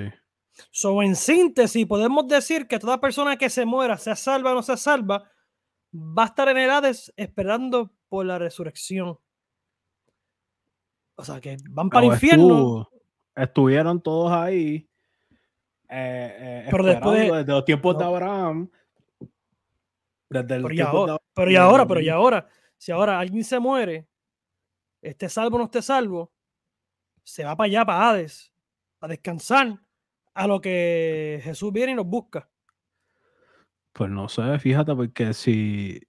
[0.70, 4.62] So, en síntesis, podemos decir que toda persona que se muera, sea salva o no
[4.62, 5.28] sea salva,
[5.92, 9.18] va a estar en el Hades esperando por la resurrección.
[11.16, 12.88] O sea, que van para el infierno.
[13.34, 14.88] estuvieron todos ahí.
[15.88, 18.68] Eh, eh, pero después de, los tiempos de Abraham
[20.42, 24.08] pero, y ahora, pero y ahora, pero y ahora, si ahora alguien se muere,
[25.00, 26.32] esté salvo o no esté salvo,
[27.22, 28.52] se va para allá, para Hades,
[29.00, 29.80] a descansar,
[30.34, 32.48] a lo que Jesús viene y nos busca.
[33.92, 36.00] Pues no sé, fíjate, porque si.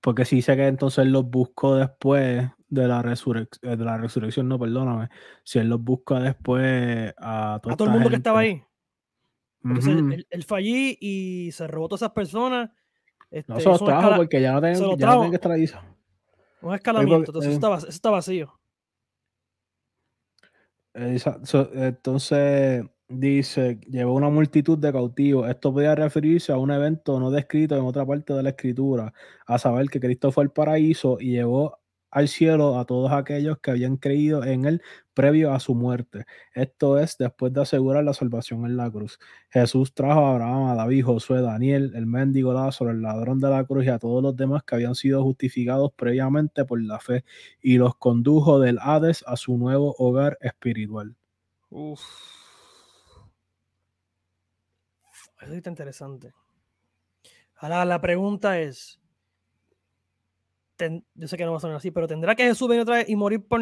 [0.00, 4.48] porque sí sé que entonces él los buscó después de la, resurrección, de la resurrección,
[4.48, 5.08] no, perdóname.
[5.42, 8.62] Si él los busca después a, a todo el mundo que estaba ahí.
[9.64, 12.70] Entonces, él, fue allí y se robó todas esas personas.
[13.30, 15.68] Este, no se los trajo porque ya no tienen, ya no que estar ahí.
[16.62, 18.56] Un escalamiento, entonces eso, está, eso está vacío.
[20.96, 25.48] Entonces, dice, llevó una multitud de cautivos.
[25.48, 29.12] Esto podía referirse a un evento no descrito en otra parte de la escritura,
[29.46, 31.78] a saber que Cristo fue al paraíso y llevó
[32.16, 36.24] al cielo a todos aquellos que habían creído en él previo a su muerte.
[36.54, 39.18] Esto es después de asegurar la salvación en la cruz.
[39.50, 43.64] Jesús trajo a Abraham, a David, Josué, Daniel, el mendigo Lázaro, el ladrón de la
[43.64, 47.22] cruz y a todos los demás que habían sido justificados previamente por la fe
[47.60, 51.14] y los condujo del Hades a su nuevo hogar espiritual.
[51.68, 52.00] Uf.
[55.42, 56.32] Eso está interesante.
[57.56, 59.02] Ahora la pregunta es,
[61.14, 63.08] yo sé que no va a sonar así, pero ¿tendrá que Jesús venir otra vez
[63.08, 63.60] y morir por,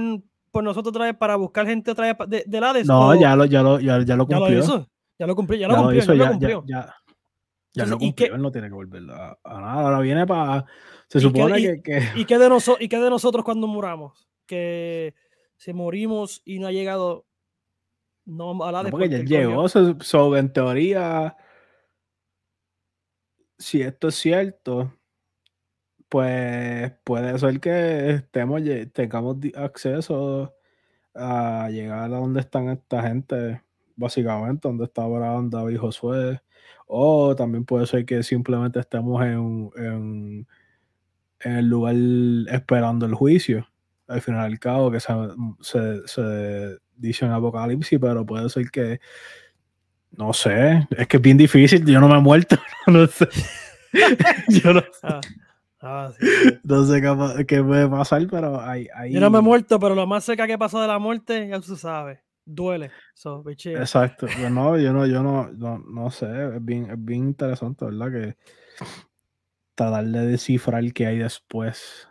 [0.50, 2.86] por nosotros otra vez para buscar gente otra vez de, del Hades?
[2.86, 4.48] No, ya lo, ya, lo, ya, ya lo cumplió.
[4.48, 6.02] Ya lo hizo, ya lo cumplió, ya lo cumplió.
[6.02, 6.64] ya, lo cumplió.
[6.66, 6.94] Ya,
[7.72, 10.64] ya, lo cumplió, él no tiene que volver a, nada, ahora viene para...
[11.08, 12.48] Se supone que, que, ¿y, qué de
[12.80, 14.28] ¿Y qué de nosotros cuando muramos?
[14.46, 15.14] Que
[15.56, 17.26] si morimos y no ha llegado...
[18.26, 21.36] No, a la no, porque ya llegó, so, en teoría,
[23.58, 24.94] si esto es cierto,
[26.14, 30.54] pues puede ser que estemos, tengamos acceso
[31.12, 33.62] a llegar a donde están esta gente,
[33.96, 36.40] básicamente, donde está Abraham, David, Josué,
[36.86, 40.46] o también puede ser que simplemente estemos en, en,
[41.40, 41.96] el lugar
[42.46, 43.66] esperando el juicio,
[44.06, 45.12] al final del cabo, que se,
[46.06, 49.00] se, dice en Apocalipsis, pero puede ser que,
[50.12, 53.26] no sé, es que es bien difícil, yo no me he muerto, no sé.
[54.62, 55.43] yo no sé.
[55.86, 56.10] Ah.
[56.62, 57.02] No sé
[57.46, 60.56] qué, puede pasar, pero ahí, Yo no me he muerto, pero lo más cerca que
[60.56, 62.22] pasó de la muerte, ya se sabe.
[62.46, 62.90] Duele.
[63.66, 64.26] Exacto.
[64.34, 66.26] Pero no, yo no, yo no, no, sé.
[66.56, 68.10] Es bien, es bien interesante, ¿verdad?
[68.10, 68.36] Que
[69.74, 72.08] tratar de descifrar qué hay después.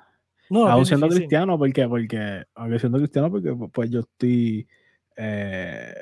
[0.49, 1.87] No, aún siendo cristiano, ¿por qué?
[1.87, 4.67] Porque, aunque siendo cristiano, porque pues yo estoy
[5.15, 5.95] eh,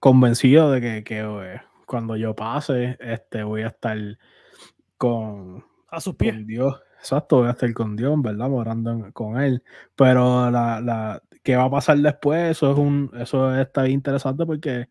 [0.00, 3.96] convencido de que, que eh, cuando yo pase, este, voy a estar
[5.02, 6.46] con, a sus pies.
[6.46, 6.80] Dios.
[7.00, 8.52] Exacto, voy a estar con Dios, ¿verdad?
[8.52, 9.64] Orando con Él.
[9.96, 12.52] Pero la, la, ¿qué va a pasar después?
[12.52, 14.88] Eso es un, eso está bien interesante porque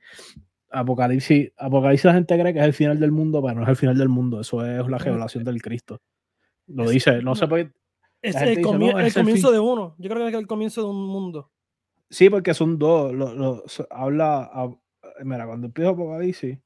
[0.69, 3.78] Apocalipsis, Apocalipsis la gente cree que es el final del mundo, pero no es el
[3.78, 6.02] final del mundo, eso es la revelación del Cristo.
[6.67, 7.71] Lo dice, no se puede.
[8.21, 9.95] Es el, comienzo de uno.
[9.97, 11.52] Yo creo que es el comienzo de un mundo.
[12.10, 13.13] Sí, porque son dos.
[13.13, 14.69] Lo, habla,
[15.24, 16.60] mira, cuando empieza Apocalipsis,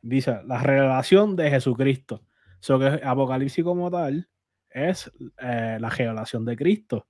[0.00, 2.22] dice la revelación de Jesucristo.
[2.60, 4.28] So que Apocalipsis como tal
[4.70, 7.06] es eh, la revelación de Cristo.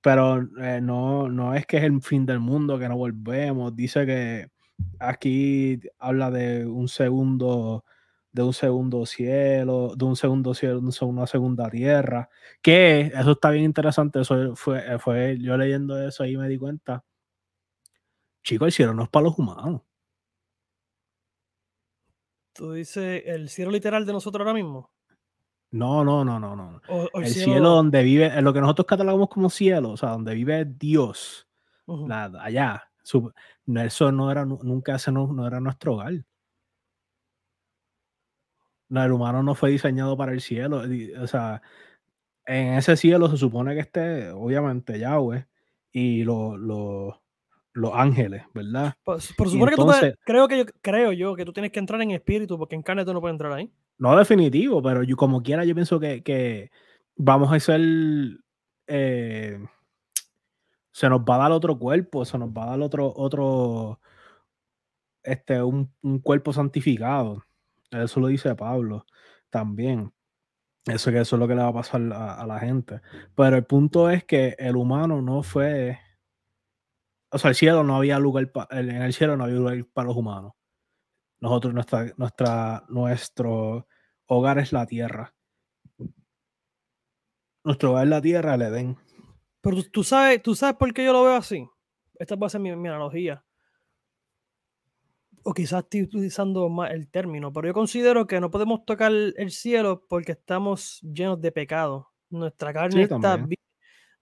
[0.00, 3.74] Pero eh, no, no es que es el fin del mundo, que no volvemos.
[3.74, 4.48] Dice que
[4.98, 7.84] aquí habla de un segundo,
[8.32, 12.28] de un segundo cielo, de un segundo cielo, una segunda tierra.
[12.62, 14.20] Que eso está bien interesante.
[14.20, 17.04] Eso fue, fue yo leyendo eso ahí me di cuenta.
[18.42, 19.82] Chicos, el cielo no es para los humanos.
[22.58, 24.90] Tú dices el cielo literal de nosotros ahora mismo.
[25.70, 26.80] No, no, no, no, no.
[27.14, 27.68] el, cielo...
[27.68, 31.46] donde vive, lo que nosotros catalogamos como cielo, o sea, donde vive Dios,
[32.40, 32.90] allá.
[33.04, 36.14] eso no era, nunca ese no, era nuestro hogar.
[38.88, 40.82] No, el humano no fue diseñado para el cielo.
[41.22, 41.62] O sea,
[42.44, 45.46] en ese cielo se supone que esté, obviamente, Yahweh
[45.92, 47.14] y los los
[47.94, 48.94] ángeles, ¿verdad?
[49.04, 52.10] Por, supuesto que tú creo que yo creo yo que tú tienes que entrar en
[52.10, 53.70] espíritu porque en carne tú no puedes entrar ahí.
[53.98, 56.70] No definitivo, pero yo como quiera yo pienso que,
[57.16, 57.80] vamos a ser
[58.86, 59.58] eh,
[60.92, 64.00] se nos va a dar otro cuerpo, se nos va a dar otro otro
[65.22, 65.90] este un,
[66.22, 67.44] cuerpo santificado.
[67.90, 69.06] Eso lo dice Pablo
[69.50, 70.12] también.
[70.86, 73.00] Eso que eso es lo que le va a pasar a la gente.
[73.34, 75.98] Pero el punto es que el humano no fue
[77.30, 80.16] o sea, el cielo no había lugar en el cielo no había lugar para los
[80.16, 80.52] humanos.
[81.40, 83.86] Nosotros, nuestra, nuestra, nuestro
[84.26, 85.34] hogar es la tierra.
[87.64, 88.96] Nuestro hogar es la tierra, el Edén.
[89.60, 91.68] Pero tú, sabes, tú sabes por qué yo lo veo así.
[92.18, 93.44] Esta va a ser mi, analogía.
[95.44, 99.50] O quizás estoy utilizando más el término, pero yo considero que no podemos tocar el
[99.50, 102.10] cielo porque estamos llenos de pecado.
[102.30, 103.46] Nuestra carne está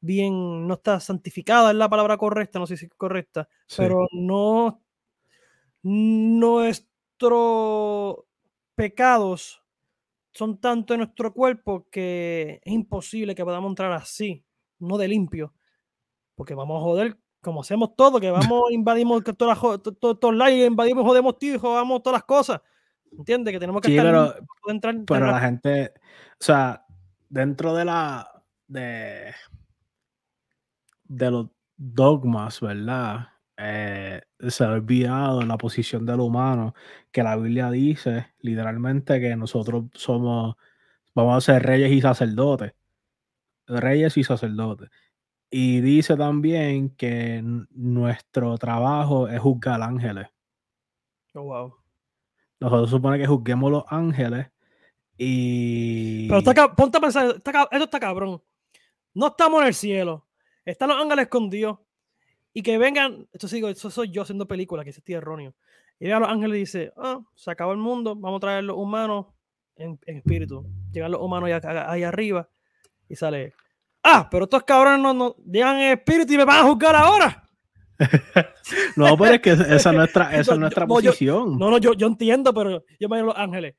[0.06, 4.80] bien no está santificada, es la palabra correcta, no sé si es correcta, pero no
[7.16, 8.16] nuestros
[8.74, 9.62] pecados
[10.32, 14.44] son tanto en nuestro cuerpo que es imposible que podamos entrar así,
[14.78, 15.54] no de limpio,
[16.34, 20.66] porque vamos a joder como hacemos todo, que vamos, invadimos todas las, todos los likes,
[20.66, 22.60] invadimos, jodemos tío, jodamos todas las cosas.
[23.16, 23.52] ¿Entiendes?
[23.52, 25.92] Que tenemos que Sí, estar pero, poder entrar- pero la gente,
[26.32, 26.84] o sea,
[27.28, 29.32] dentro de la de,
[31.08, 33.28] de los dogmas, ¿verdad?
[33.56, 36.74] Eh, se ha olvidado la posición del humano,
[37.10, 40.56] que la Biblia dice literalmente que nosotros somos,
[41.14, 42.74] vamos a ser reyes y sacerdotes,
[43.66, 44.90] reyes y sacerdotes.
[45.50, 47.40] Y dice también que
[47.70, 50.28] nuestro trabajo es juzgar ángeles.
[51.34, 51.74] Oh, wow.
[52.60, 54.48] Nosotros supone que juzguemos los ángeles
[55.16, 56.28] y...
[56.28, 58.42] Pero está, ponte a pensar, está esto está cabrón.
[59.14, 60.25] No estamos en el cielo.
[60.66, 61.78] Están los ángeles escondidos.
[62.52, 65.54] Y que vengan, esto sigo, eso soy yo haciendo película, que estoy erróneo.
[65.98, 68.64] Y llega a los ángeles y dice, ah, se acabó el mundo, vamos a traer
[68.64, 69.26] los humanos
[69.76, 70.66] en, en espíritu.
[70.92, 72.48] Llegan los humanos ahí arriba
[73.08, 73.52] y sale,
[74.02, 77.42] ah, pero estos cabrones no, no llegan en espíritu y me van a juzgar ahora.
[78.96, 81.58] No, pero es que esa es nuestra, esa es nuestra no, yo- posición.
[81.58, 83.74] No, no, yo, yo entiendo, pero yo me a los ángeles.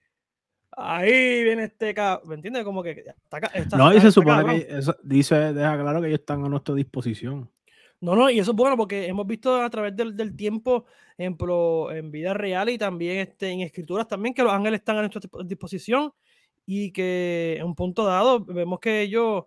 [0.79, 2.63] Ahí viene este cabrón, ¿me entiendes?
[2.63, 4.59] Como que está, está- No, y se está supone cabrón.
[4.59, 7.49] que eso dice, deja claro que ellos están a nuestra disposición.
[7.99, 10.85] No, no, y eso es bueno porque hemos visto a través del, del tiempo,
[11.17, 15.01] ejemplo, en vida real y también este, en escrituras también, que los ángeles están a
[15.01, 16.13] nuestra dispo- disposición
[16.67, 19.45] y que en un punto dado vemos que ellos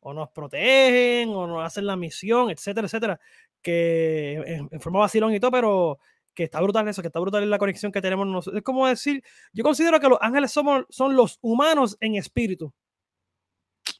[0.00, 3.20] o nos protegen o nos hacen la misión, etcétera, etcétera,
[3.60, 5.98] que en, en forma vacilón y todo, pero
[6.34, 8.58] que está brutal eso, que está brutal la conexión que tenemos nosotros.
[8.58, 12.72] Es como decir, yo considero que los ángeles somos, son los humanos en espíritu.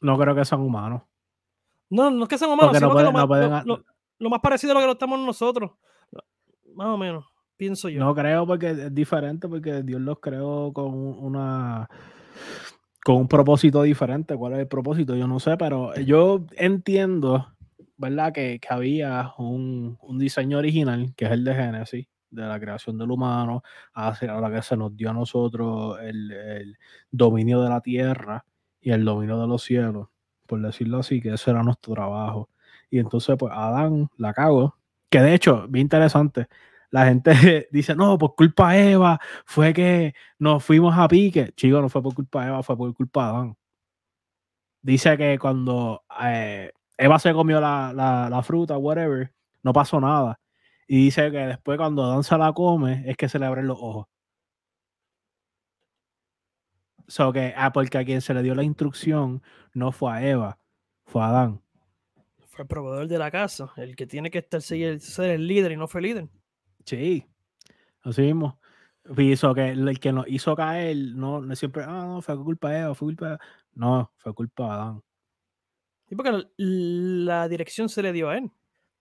[0.01, 1.03] No creo que sean humanos.
[1.91, 3.57] No, no es que sean humanos, no sino que lo pueden- no más, pueden lo-
[3.57, 3.85] ha- lo-
[4.19, 5.73] lo más parecido a lo que lo estamos nosotros.
[6.75, 7.25] Más o menos,
[7.57, 7.99] pienso yo.
[7.99, 11.89] No creo porque es diferente, porque Dios los creó con un- una
[13.05, 14.37] con un propósito diferente.
[14.37, 15.17] ¿Cuál es el propósito?
[15.17, 17.49] Yo no sé, pero yo entiendo,
[17.97, 18.33] ¿verdad?
[18.33, 22.99] Que, que había un, un diseño original, que es el de Génesis, de la creación
[22.99, 23.63] del humano,
[23.95, 26.79] hacia la que se nos dio a nosotros el, el
[27.11, 28.45] dominio de la tierra
[28.81, 30.09] y el dominio de los cielos,
[30.47, 32.49] por decirlo así, que ese era nuestro trabajo.
[32.91, 34.77] Y entonces, pues Adán la cago,
[35.11, 36.47] que de hecho, bien interesante,
[36.91, 37.33] la gente
[37.73, 41.53] dice, no, por culpa de Eva fue que nos fuimos a pique.
[41.57, 43.57] Chico, no fue por culpa de Eva, fue por culpa de Adán.
[44.83, 50.39] Dice que cuando eh, Eva se comió la, la- la fruta, whatever, no pasó nada.
[50.93, 53.79] Y dice que después cuando Adán se la come, es que se le abren los
[53.81, 54.09] ojos.
[57.07, 59.41] So que, ah, porque a quien se le dio la instrucción
[59.73, 60.59] no fue a Eva,
[61.05, 61.63] fue a Adán.
[62.49, 65.71] Fue el proveedor de la casa, el que tiene que estar ser ser el líder
[65.71, 66.29] y no fue líder.
[66.85, 67.25] Sí,
[68.03, 68.59] así mismo.
[69.17, 72.37] Y Hizo que el el que nos hizo caer, no, no siempre, ah, no, fue
[72.37, 73.39] culpa de Eva, fue culpa de...
[73.75, 75.03] No, fue culpa de Adán.
[76.09, 78.51] Sí, porque la dirección se le dio a él.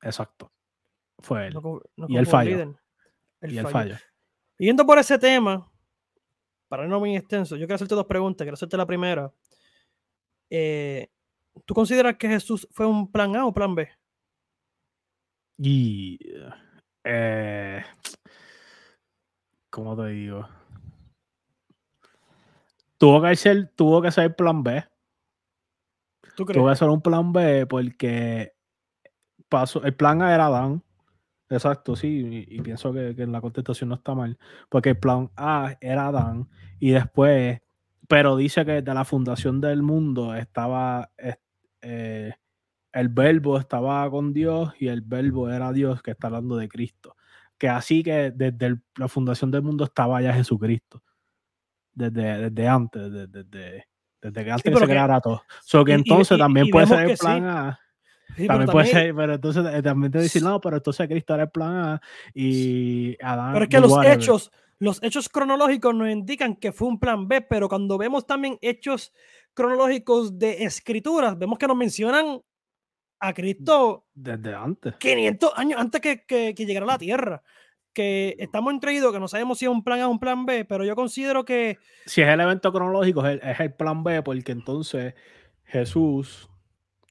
[0.03, 0.51] Exacto.
[1.19, 1.53] Fue él.
[1.53, 2.75] no como- no Y él líder.
[3.41, 4.01] Él y falla.
[4.57, 5.71] Y Yendo por ese tema,
[6.67, 8.45] para no muy extenso, yo quiero hacerte dos preguntas.
[8.45, 9.31] Quiero hacerte la primera.
[10.49, 11.07] Eh,
[11.65, 13.89] ¿Tú consideras que Jesús fue un plan A o plan B?
[15.57, 16.17] Y...
[17.03, 17.83] Eh,
[19.69, 20.47] ¿Cómo te digo?
[22.97, 24.83] Tuvo que ser, tuvo que ser plan B.
[26.35, 26.57] ¿Tú crees?
[26.57, 28.53] Tuvo que ser un plan B porque
[29.47, 30.83] pasó, el plan A era Adán.
[31.49, 34.37] Exacto, sí, y, y pienso que, que en la contestación no está mal.
[34.69, 36.47] Porque el plan A era Adán
[36.79, 37.59] y después,
[38.07, 41.39] pero dice que de la fundación del mundo estaba es-
[41.81, 42.33] eh,
[42.91, 47.15] el verbo estaba con Dios y el verbo era Dios que está hablando de Cristo.
[47.57, 51.03] Que así que desde el- la fundación del mundo estaba ya Jesucristo.
[51.93, 53.87] Desde, desde antes, desde, desde,
[54.21, 55.41] desde que antes que pero se creara todo.
[55.63, 57.25] So que y- entonces y- también puede ser el sí.
[57.25, 57.79] plan A.
[58.35, 61.07] Sí, pero También puede también- ser, pero entonces eh, también te dicen, no, pero entonces
[61.07, 62.01] Cristo era el plan A
[62.33, 63.53] y Adán.
[63.53, 64.17] Pero es que los whatever.
[64.17, 68.57] hechos, los hechos cronológicos nos indican que fue un plan B, pero cuando vemos también
[68.61, 69.11] hechos
[69.53, 72.41] cronológicos de escrituras, vemos que nos mencionan
[73.19, 74.95] a Cristo Desde antes.
[74.95, 77.43] 500 años antes que, que- que llegara a la Tierra.
[77.91, 80.63] Que estamos entreídos, que no sabemos si es un plan A o un plan B,
[80.63, 84.21] pero yo considero que Si es el evento cronológico, es el, es el plan B,
[84.21, 85.15] porque entonces
[85.65, 86.47] Jesús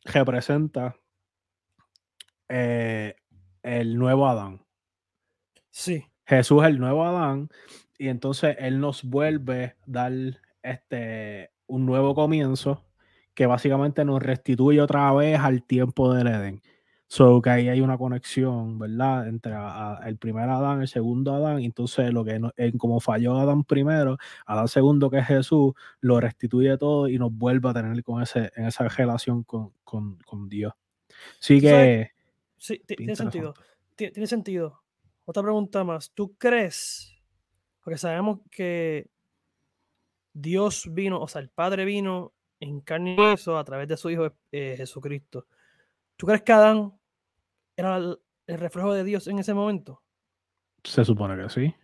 [0.04, 0.96] representa
[2.48, 3.14] eh,
[3.62, 4.60] el nuevo Adán.
[5.70, 6.04] sí.
[6.24, 7.48] Jesús es el nuevo Adán
[7.96, 10.12] y entonces Él nos vuelve a dar
[10.62, 12.84] este, un nuevo comienzo
[13.34, 16.60] que básicamente nos restituye otra vez al tiempo del Edén.
[17.06, 19.28] So que ahí hay una conexión, ¿verdad?
[19.28, 19.54] Entre
[20.04, 24.68] el primer Adán, el segundo Adán, entonces lo que en como falló Adán primero, Adán
[24.68, 28.66] segundo, que es Jesús, lo restituye todo y nos vuelve a tener con ese, en
[28.66, 29.72] esa relación con,
[30.48, 30.74] Dios.
[31.40, 32.17] Así que.
[32.58, 33.54] Sí, tiene sentido.
[33.96, 34.82] Tiene sentido.
[35.24, 36.10] Otra pregunta más.
[36.12, 37.14] ¿Tú crees?
[37.82, 39.10] Porque sabemos que
[40.32, 44.10] Dios vino, o sea, el Padre vino en carne y hueso a través de su
[44.10, 45.46] Hijo eh, Jesucristo.
[46.16, 46.98] ¿Tú crees que Adán
[47.76, 50.02] era el, reflejo de Dios en ese momento?
[50.82, 51.74] Se supone que sí.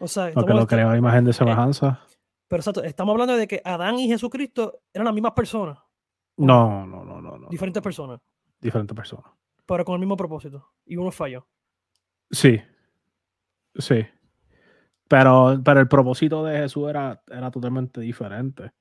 [0.00, 2.04] O sea, porque lo creó a imagen de eh, semejanza.
[2.48, 5.78] pero exacto, estamos hablando de que Adán y Jesucristo eran las mismas personas.
[6.36, 7.48] No, no, no, no, no.
[7.48, 8.20] Diferentes personas.
[8.60, 9.30] Diferentes personas.
[9.66, 10.72] Pero con el mismo propósito.
[10.84, 11.46] Y uno falló.
[12.30, 12.60] Sí.
[13.76, 14.06] Sí.
[15.08, 18.72] Pero, pero el propósito de Jesús era, era totalmente diferente.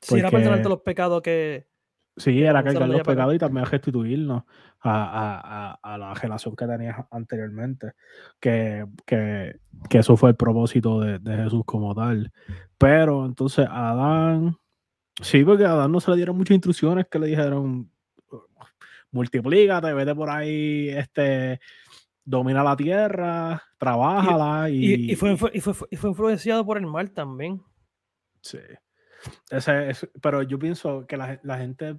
[0.00, 1.68] Sí, era perdonarte los pecados que,
[2.16, 4.44] Sí, era cargar los pecados y también restituirnos
[4.82, 7.92] a, la relación que tenías anteriormente.
[8.40, 8.86] Que,
[9.90, 12.32] eso fue el propósito de, Jesús como tal.
[12.78, 14.56] Pero entonces Adán,
[15.20, 17.90] sí, porque a Adán no se le dieron muchas instrucciones que le dijeron,
[19.10, 21.60] multiplícate, vete por ahí, este,
[22.24, 24.68] domina la tierra, trabájala.
[24.68, 27.62] Y, y, fue, y, fue, influenciado por el mal también.
[28.42, 28.58] Sí.
[29.50, 31.96] Ese, pero yo pienso que la, la, gente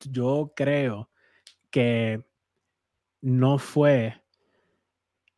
[0.00, 1.10] yo creo
[1.70, 2.24] que
[3.20, 4.20] no fue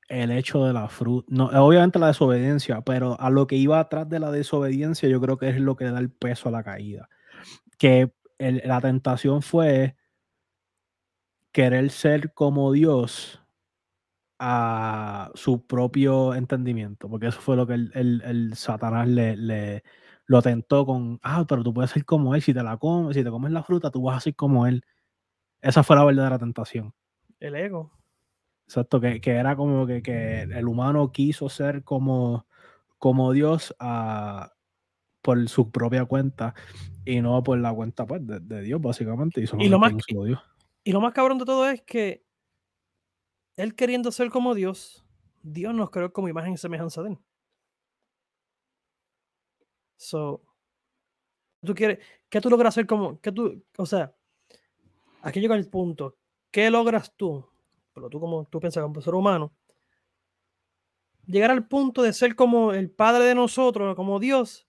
[0.09, 4.09] el hecho de la fruta, no, obviamente la desobediencia, pero a lo que iba atrás
[4.09, 7.09] de la desobediencia yo creo que es lo que da el peso a la caída.
[7.79, 9.97] Que la tentación fue
[11.55, 13.41] querer ser como Dios
[14.41, 19.85] a su propio entendimiento, porque eso fue lo que el, Satanás le,
[20.27, 23.23] lo tentó con, ah, pero tú puedes ser como él, si te la comes, si
[23.23, 24.83] te comes la fruta, tú vas a ser como él.
[25.63, 26.93] Esa fue la verdadera tentación.
[27.39, 27.93] El ego.
[28.67, 32.49] Exacto, que, era como que, el humano quiso ser como,
[32.99, 34.53] como Dios ah,
[35.23, 36.57] por su propia cuenta
[37.05, 39.45] y no por la cuenta pues, de, Dios, básicamente.
[39.61, 39.93] Y, lo más,
[40.85, 42.24] y lo más cabrón de todo es que
[43.57, 45.05] él queriendo ser como Dios,
[45.43, 47.18] Dios nos creó como imagen y semejanza de él.
[49.97, 50.43] So,
[51.64, 54.14] tú quieres, ¿qué tú logras hacer como, qué tú, o sea,
[55.22, 56.18] aquí llega el punto,
[56.51, 57.49] ¿qué logras tú?
[57.95, 59.55] Pero tú como tú piensas como ser humano,
[61.26, 64.66] llegar al punto de ser como el Padre de nosotros, como Dios.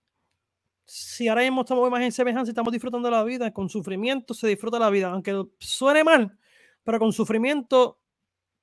[0.86, 4.46] Si ahora mismo estamos imagen y semejanza y estamos disfrutando la vida, con sufrimiento se
[4.46, 6.38] disfruta la vida, aunque suene mal,
[6.84, 7.98] pero con sufrimiento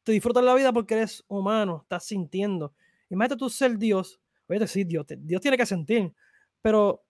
[0.03, 2.73] te disfrutas la vida porque eres humano, estás sintiendo.
[3.09, 4.21] Imagínate tú ser Dios.
[4.47, 6.13] Oye, sí, Dios, Dios tiene que sentir,
[6.61, 7.03] pero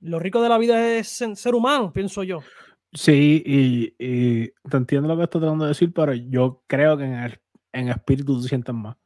[0.00, 2.40] lo rico de la vida es ser humano, pienso yo.
[2.92, 7.14] Sí, y, te entiendo lo que estás tratando de decir, pero yo creo que en,
[7.14, 7.40] el,
[7.72, 8.96] en espíritu tú sientes más.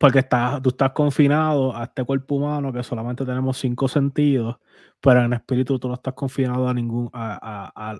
[0.00, 4.56] Porque estás, tú estás confinado a este cuerpo humano que solamente tenemos cinco sentidos,
[4.98, 7.92] pero en espíritu tú no estás confinado a ningún, a,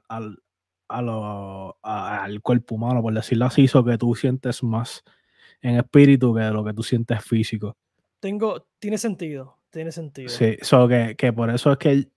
[0.88, 5.04] al cuerpo humano, por decirlo así, eso que tú sientes más
[5.60, 7.76] en espíritu que lo que tú sientes físico.
[8.18, 9.58] Tengo, tiene sentido.
[9.68, 10.30] Tiene sentido.
[10.30, 12.08] Sí, so que, que, por eso es que,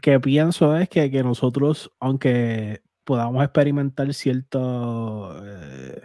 [0.00, 6.02] que pienso es que, que nosotros, aunque podamos experimentar ciertos eh,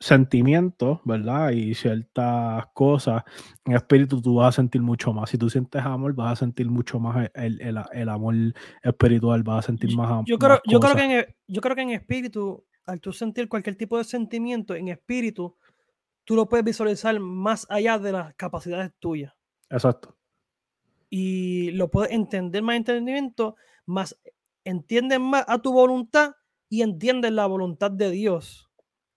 [0.00, 1.50] sentimientos, ¿verdad?
[1.50, 3.22] Y ciertas cosas,
[3.66, 5.28] en espíritu tú vas a sentir mucho más.
[5.28, 8.34] Si tú sientes amor, vas a sentir mucho más el, el, el amor
[8.82, 10.24] espiritual, vas a sentir más amor.
[10.26, 13.76] Yo creo, yo creo, que en, yo creo que en espíritu, al tú sentir cualquier
[13.76, 15.54] tipo de sentimiento, en espíritu,
[16.24, 19.34] tú lo puedes visualizar más allá de las capacidades tuyas.
[19.68, 20.16] Exacto.
[21.10, 24.18] Y lo puedes entender más entendimiento, más
[24.64, 26.32] entiendes más a tu voluntad
[26.70, 28.69] y entiendes la voluntad de Dios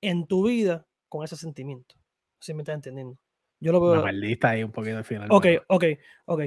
[0.10, 1.96] en tu vida con ese sentimiento.
[2.40, 3.18] Si me estás entendiendo.
[3.60, 4.02] Yo lo veo.
[4.02, 5.28] maldita ahí un poquito al final.
[5.32, 5.86] Ok, ok,
[6.26, 6.42] ok.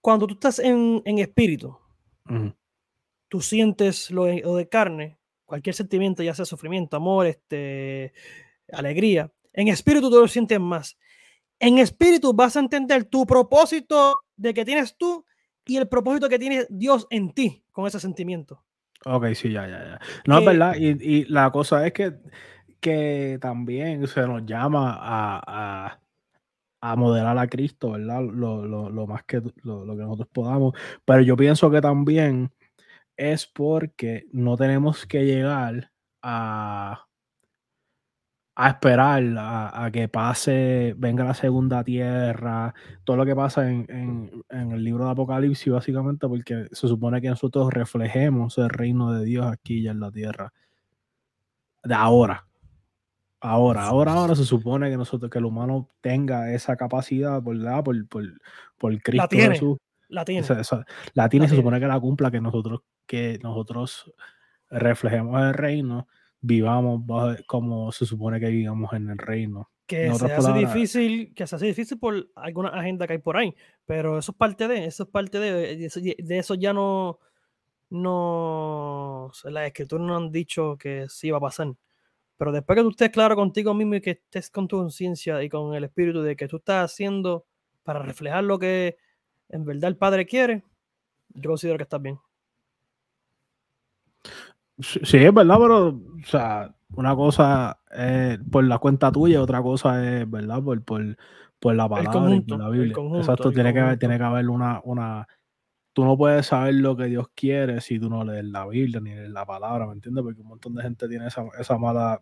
[0.00, 1.76] Cuando tú estás en, espíritu,
[3.28, 8.12] tú sientes lo de, lo de, carne, cualquier sentimiento, ya sea sufrimiento, amor, este,
[8.70, 10.96] alegría, en espíritu tú lo sientes más.
[11.58, 15.24] En espíritu vas a entender tu propósito de que tienes tú
[15.64, 18.62] y el propósito que tiene Dios en ti con ese sentimiento.
[19.04, 20.00] Ok, sí, ya, ya, ya.
[20.26, 20.74] No, es verdad.
[20.78, 22.12] Y, la cosa es que,
[22.80, 25.98] que también se nos llama a,
[26.80, 28.22] a, modelar a Cristo, ¿verdad?
[28.22, 30.74] Lo, más que lo, que nosotros podamos.
[31.04, 32.52] Pero yo pienso que también
[33.16, 37.06] es porque no tenemos que llegar a
[38.56, 42.74] a esperar a, que pase, venga la segunda tierra,
[43.04, 47.70] todo lo que pasa en, el libro de Apocalipsis, básicamente, porque se supone que nosotros
[47.72, 50.52] reflejemos el reino de Dios aquí ya en la tierra.
[51.84, 52.45] De ahora.
[53.40, 57.84] Ahora, ahora, ahora se supone que nosotros, que el humano tenga esa capacidad, ¿verdad?
[57.84, 58.24] Por, por,
[58.78, 59.78] por Cristo la tiene, Jesús.
[60.08, 60.46] La tiene.
[61.14, 64.12] la tiene, se supone que la cumpla, que nosotros, que nosotros
[64.70, 66.06] reflejemos el reino
[66.46, 67.02] vivamos
[67.46, 69.70] como se supone que vivamos en el reino.
[69.86, 73.54] Que se hace difícil, que se hace difícil por alguna agenda que hay por ahí,
[73.84, 77.20] pero eso es parte de, eso es parte de, de eso, ya no,
[77.90, 81.68] no, las escrituras no han dicho que sí va a pasar.
[82.36, 85.48] Pero después que tú estés claro contigo mismo y que estés con tu conciencia y
[85.48, 87.46] con el espíritu de que tú estás haciendo
[87.82, 88.98] para reflejar lo que
[89.48, 90.64] en verdad el Padre quiere,
[91.34, 92.18] yo considero que estás bien.
[94.78, 100.04] Sí, es verdad, pero, o sea, una cosa es por la cuenta tuya, otra cosa
[100.04, 100.62] es, ¿verdad?
[100.62, 101.16] Por, por,
[101.58, 102.94] por la palabra y por la Biblia.
[103.16, 105.26] Exacto, tiene que, haber, tiene que haber una, una.
[105.96, 109.14] Tú no puedes saber lo que Dios quiere si tú no lees la Biblia ni
[109.14, 110.22] lees la palabra, ¿me entiendes?
[110.22, 112.20] Porque un montón de gente tiene esa, esa mala,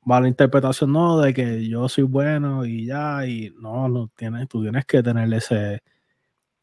[0.00, 4.62] mala interpretación, no, de que yo soy bueno y ya, y no, no tienes, tú
[4.62, 5.82] tienes que tener ese,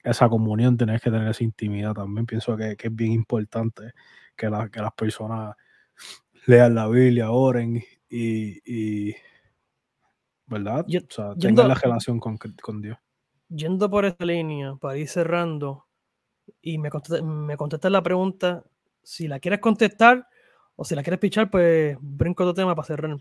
[0.03, 2.25] esa comunión, tienes que tener esa intimidad también.
[2.25, 3.91] Pienso que, que es bien importante
[4.35, 5.55] que, que las personas
[6.47, 7.79] lean la Biblia, oren
[8.09, 9.13] y,
[10.47, 10.83] ¿verdad?
[10.83, 12.97] o sea, tengan la relación con, Dios.
[13.49, 15.85] Yendo por esta línea, para ir cerrando,
[16.61, 17.57] y me contestas me
[17.91, 18.63] la pregunta,
[19.03, 20.27] si la quieres contestar
[20.75, 23.17] o si la quieres pichar, pues brinco otro tema para cerrar.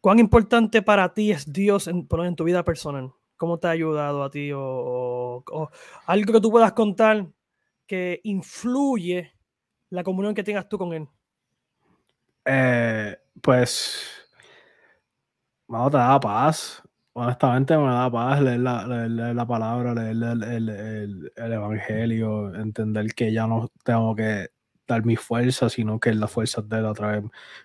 [0.00, 3.12] ¿Cuán importante para ti es Dios en, en tu vida personal?
[3.36, 4.50] ¿Cómo te ha ayudado a ti?
[4.52, 5.70] o
[6.06, 7.26] algo que tú puedas contar
[7.86, 9.32] que influye
[9.90, 11.06] la comunión que tengas tú con Él?
[12.44, 14.26] Eh, pues,
[15.68, 16.82] no, te da paz.
[17.14, 20.68] Honestamente me da paz leer la, la palabra, leer el,
[21.36, 24.48] el, Evangelio, entender que ya no tengo que
[24.86, 27.22] dar mi fuerza, sino que la fuerza de él a través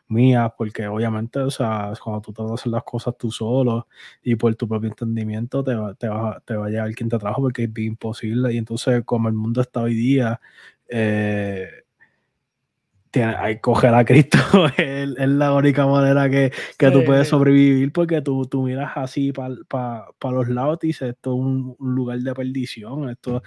[0.09, 3.87] mía, porque obviamente, o sea, cuando tú vas a hacer las cosas tú solo
[4.21, 7.17] y por tu propio entendimiento te va, te va, te va a llegar quien te
[7.17, 8.53] trajo porque es imposible.
[8.53, 10.41] Y entonces, como el mundo está hoy día,
[10.89, 11.69] eh,
[13.14, 14.38] hay coger a Cristo,
[14.78, 19.55] es, la única manera que, que tú puedes sobrevivir porque tú, tú miras así para
[19.68, 23.41] pa, los lados y dices, esto es un, lugar de perdición, esto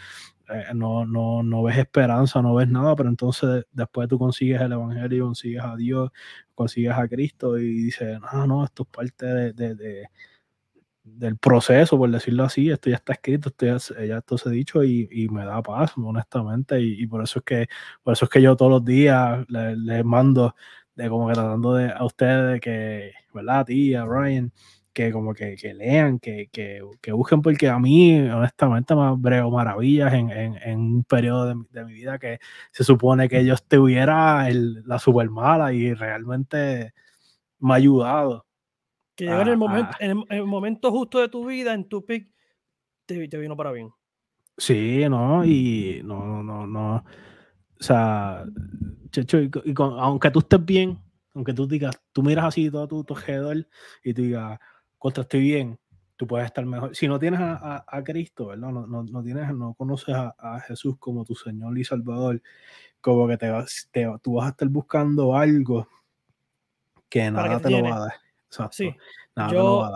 [0.48, 4.72] eh, no, no, no, ves esperanza, no ves nada, pero entonces después tú consigues el
[4.72, 6.10] Evangelio, consigues a Dios,
[6.54, 10.08] consigues a Cristo y dices, no, no, esto es parte de
[11.16, 14.84] del proceso, por decirlo así, esto ya está escrito, esto ya, esto se ha dicho
[14.84, 17.68] y, me da paz, honestamente, y, por eso es que
[18.02, 20.54] por eso es que yo todos los días les, mando
[20.94, 23.60] de como que tratando de a ustedes que, ¿verdad?
[23.60, 24.52] A ti, a Ryan,
[24.92, 29.50] que como que, que lean, que, que, que, busquen, porque a mí, honestamente, me brego
[29.50, 32.40] maravillas en, en, un periodo de, de, mi vida que
[32.72, 36.92] se supone que yo estuviera el, la super mala y realmente
[37.60, 38.46] me ha ayudado
[39.20, 42.30] que llegó en, el momento, en, el, momento justo de tu vida, en tu pick,
[43.04, 43.90] te, te vino para bien.
[44.56, 46.96] Sí, no, y no, no, no.
[46.96, 48.44] O sea,
[49.10, 50.98] checho, y, aunque tú estés bien,
[51.34, 53.66] aunque tú digas, tú miras así todo tu, tu alrededor
[54.02, 54.58] y tú digas,
[54.98, 55.78] contra estoy bien,
[56.16, 56.96] tú puedes estar mejor.
[56.96, 58.70] Si no tienes a, a, Cristo, ¿verdad?
[58.70, 62.42] No, no, no, tienes, no conoces a, a, Jesús como tu Señor y Salvador,
[63.02, 63.52] como que te,
[63.90, 65.88] te, tú vas a estar buscando algo
[67.10, 68.29] que nada te lo va a dar.
[68.70, 68.94] Sí,
[69.50, 69.90] yo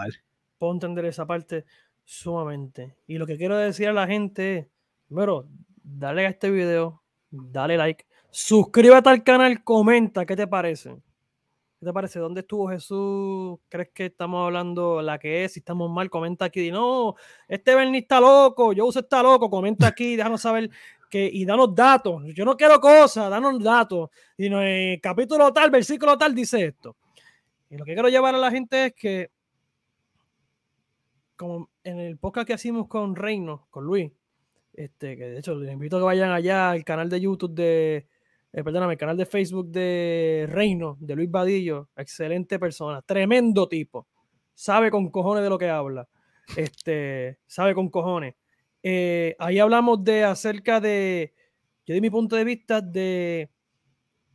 [0.59, 1.65] puedo entender esa parte
[2.05, 2.97] sumamente.
[3.07, 4.67] Y lo que quiero decir a la gente es,
[5.07, 5.47] primero,
[5.83, 10.97] dale a este video, dale like, suscríbete al canal, comenta qué te parece.
[11.81, 12.19] ¿Qué te parece?
[12.19, 13.59] ¿Dónde estuvo Jesús?
[13.69, 15.53] ¿Crees que estamos hablando la que es?
[15.53, 16.71] Si estamos mal, comenta aquí.
[16.71, 17.15] No,
[17.49, 20.71] este Bernie está loco, yo uso está loco, comenta aquí, déjanos saber
[21.11, 22.23] que, y danos datos.
[22.35, 24.11] Yo no quiero cosas, danos datos.
[24.39, 24.61] Y no,
[25.03, 26.97] capítulo tal, versículo tal dice esto.
[27.71, 29.31] Y lo que quiero llevar a la gente es que,
[31.37, 34.13] como en el podcast que hicimos con Reino, con Luis,
[34.73, 38.09] este, que de hecho les invito a que vayan allá al canal de YouTube de,
[38.53, 44.07] eh, perdóname, el canal de Facebook de Reino, de Luis Vadillo, excelente persona, tremendo tipo,
[44.55, 46.09] sabe con cojones de lo que habla,
[46.57, 48.35] este, sabe con cojones.
[48.83, 51.35] Eh, ahí hablamos de acerca de,
[51.87, 53.51] yo di mi punto de vista de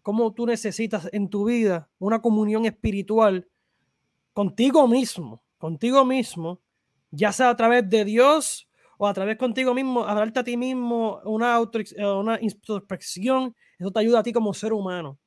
[0.02, 3.48] cómo tú necesitas en tu vida una comunión espiritual
[4.34, 6.62] contigo mismo, contigo mismo,
[7.12, 11.20] ya sea a través de Dios o a través contigo mismo, hablarte a ti mismo,
[11.24, 11.80] una, auto,
[12.18, 15.18] una introspección, eso te ayuda a ti como ser humano.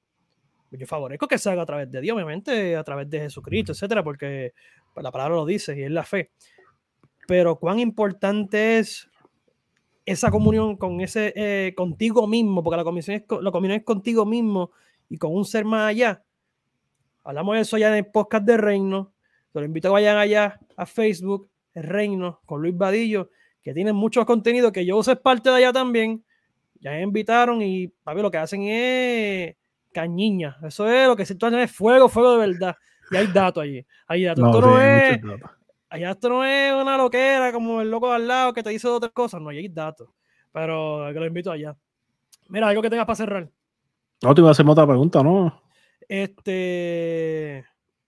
[0.71, 4.05] yo favorezco que se haga a través de Dios, obviamente, a través de Jesucristo, etcétera,
[4.05, 4.53] porque
[4.97, 6.31] la palabra lo dice y es la fe.
[7.27, 9.09] Pero cuán importante es
[10.05, 14.27] esa comunión con ese eh, contigo mismo, porque la, comisión es, la comunión es contigo
[14.27, 14.71] mismo
[15.09, 16.25] y con un ser más allá.
[17.25, 19.13] Hablamos de eso ya en el podcast de Reino.
[19.55, 23.31] Los invito a que vayan allá a Facebook, el Reino, con Luis Vadillo,
[23.63, 26.25] que tienen muchos contenidos que yo soy parte de allá también.
[26.81, 29.55] Ya me invitaron y, papi, lo que hacen es
[29.93, 30.57] cañiña.
[30.67, 32.77] Eso es lo que se es fuego, fuego de verdad.
[33.11, 33.87] Y hay datos allí.
[34.09, 34.47] Hay datos.
[34.47, 35.21] esto no es,
[35.93, 38.89] allá esto no es una loquera como el loco de al lado que te dice
[38.89, 39.41] otras cosas.
[39.41, 40.09] No, hay datos.
[40.53, 41.77] Pero que lo invito allá.
[42.49, 43.49] Mira, algo que tengas para cerrar.
[44.23, 45.63] No, te iba a hacer otra pregunta, ¿no?
[46.09, 47.65] Este.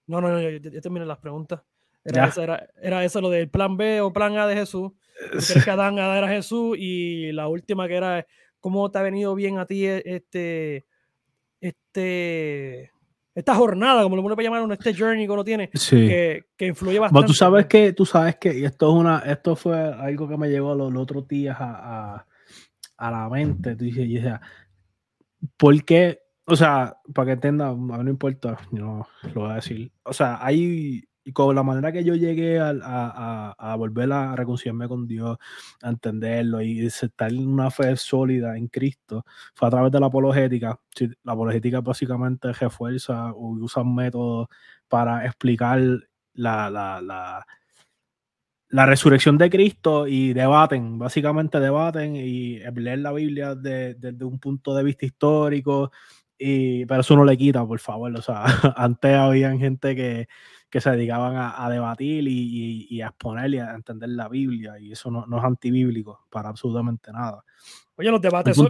[0.07, 1.62] No, no, no, ya, terminé las preguntas.
[2.05, 4.93] Era, era, era, eso lo del plan B o plan A de Jesús.
[5.64, 6.76] que Adán era Jesús.
[6.78, 8.26] Y la última que era
[8.61, 10.85] cómo te ha venido bien a ti este
[11.64, 12.93] este,
[13.35, 17.01] esta jornada, como lo uno puede llamar, este journey que uno tiene, que, que, influye
[17.01, 17.26] bastante.
[17.26, 20.49] tú sabes que, tú sabes que, y esto es una, esto fue algo que me
[20.49, 22.24] llegó los, otros días a,
[22.97, 23.74] a, la mente.
[23.74, 24.41] Tú dices, y sea,
[25.57, 26.20] ¿por qué?
[26.47, 29.91] O sea, para que entienda, a no importa, no lo voy a decir.
[30.05, 34.37] O sea, hay y con la manera que yo llegué a, a, a, volver a
[34.37, 35.39] reconciliarme con Dios,
[35.83, 40.07] a entenderlo y estar en una fe sólida en Cristo, fue a través de la
[40.07, 40.79] apologética.
[41.22, 44.49] La apologética básicamente refuerza o usa métodos
[44.87, 45.81] para explicar
[46.35, 47.47] la, la, la,
[48.68, 54.75] la, resurrección de Cristo y debaten, básicamente debaten y leer la Biblia desde un punto
[54.75, 55.91] de vista histórico.
[56.37, 58.14] Y, pero eso no le quita, por favor.
[58.16, 58.45] O sea,
[58.77, 60.29] antes había gente que
[60.75, 65.09] que se dedicaban a, debatir y, a exponer y a entender la Biblia, y eso
[65.09, 67.45] no, es antibíblico para absolutamente nada.
[67.95, 68.68] Oye, los debates son,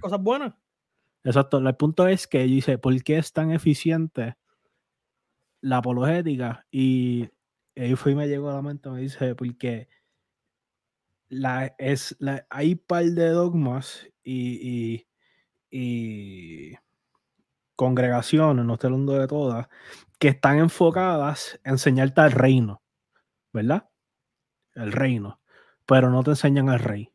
[0.00, 0.54] cosas buenas.
[1.24, 4.36] Exacto, el punto es que yo dice, ¿por qué es tan eficiente
[5.62, 6.64] la apologética?
[6.70, 7.28] Y
[7.74, 9.88] ahí fue y me llegó a la mente, me dice, porque
[11.28, 15.04] la, es, la, hay un par de dogmas y,
[15.72, 16.76] y,
[17.74, 19.66] congregaciones, no estoy hablando de todas,
[20.20, 22.82] que están enfocadas en enseñarte al reino,
[23.52, 23.88] ¿verdad?
[24.74, 25.40] El reino,
[25.86, 27.10] pero no te enseñan al rey.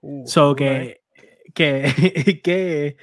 [0.00, 1.02] Uh, so que,
[1.54, 1.84] que,
[2.44, 2.96] que,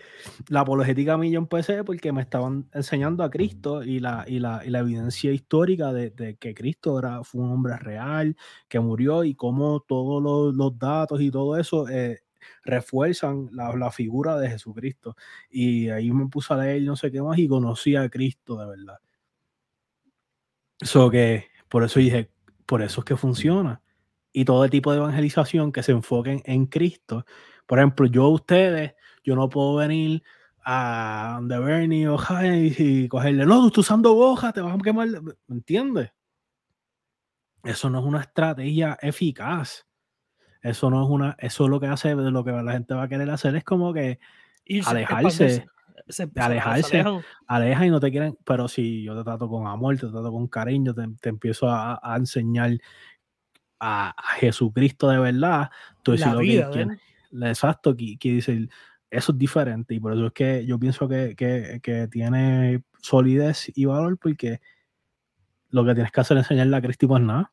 [0.49, 4.39] la apologética a mí yo empecé porque me estaban enseñando a Cristo y la, y
[4.39, 8.36] la, y la evidencia histórica de, de, que Cristo era, fue un hombre real,
[8.67, 12.23] que murió y cómo todos los, los datos y todo eso eh,
[12.63, 15.15] refuerzan la, figura de Jesucristo.
[15.49, 18.67] Y ahí me puse a leer no sé qué más y conocí a Cristo de
[18.67, 18.99] verdad.
[20.79, 22.31] Eso que, por eso dije,
[22.65, 23.81] por eso es que funciona.
[24.31, 27.25] Y todo tipo de evangelización que se enfoquen en Cristo.
[27.65, 28.93] Por ejemplo, yo ustedes,
[29.23, 30.23] yo no puedo venir
[30.63, 35.07] a de Bernie o y cogerle, no, tú estás usando hoja, te vas a quemar.
[35.07, 36.11] ¿Me entiendes?
[37.63, 39.86] Eso no es una estrategia eficaz.
[40.62, 43.08] Eso no es una, eso es lo que hace, lo que la gente va a
[43.08, 44.20] querer hacer es como que
[44.86, 45.68] alejarse,
[46.36, 47.03] alejarse,
[47.47, 50.47] aleja y no te quieren, pero si yo te trato con amor, te trato con
[50.47, 52.78] cariño, te, empiezo a, enseñar
[53.80, 55.70] a, Jesucristo de verdad,
[56.03, 56.88] tú la vida, que,
[57.47, 58.68] exacto, que, que, dice,
[59.10, 63.86] eso es diferente y por eso es que yo pienso que, que, tiene solidez y
[63.86, 64.60] valor porque
[65.70, 67.51] lo que tienes que hacer es enseñarle a Cristo y pues nada.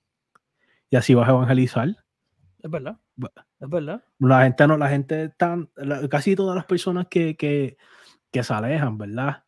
[0.91, 2.04] Y así vas a evangelizar.
[2.65, 2.99] Es verdad.
[3.61, 4.03] Es verdad.
[4.19, 5.69] La gente no, la gente están,
[6.09, 7.77] casi todas las personas que, que,
[8.33, 9.45] que se alejan, ¿verdad?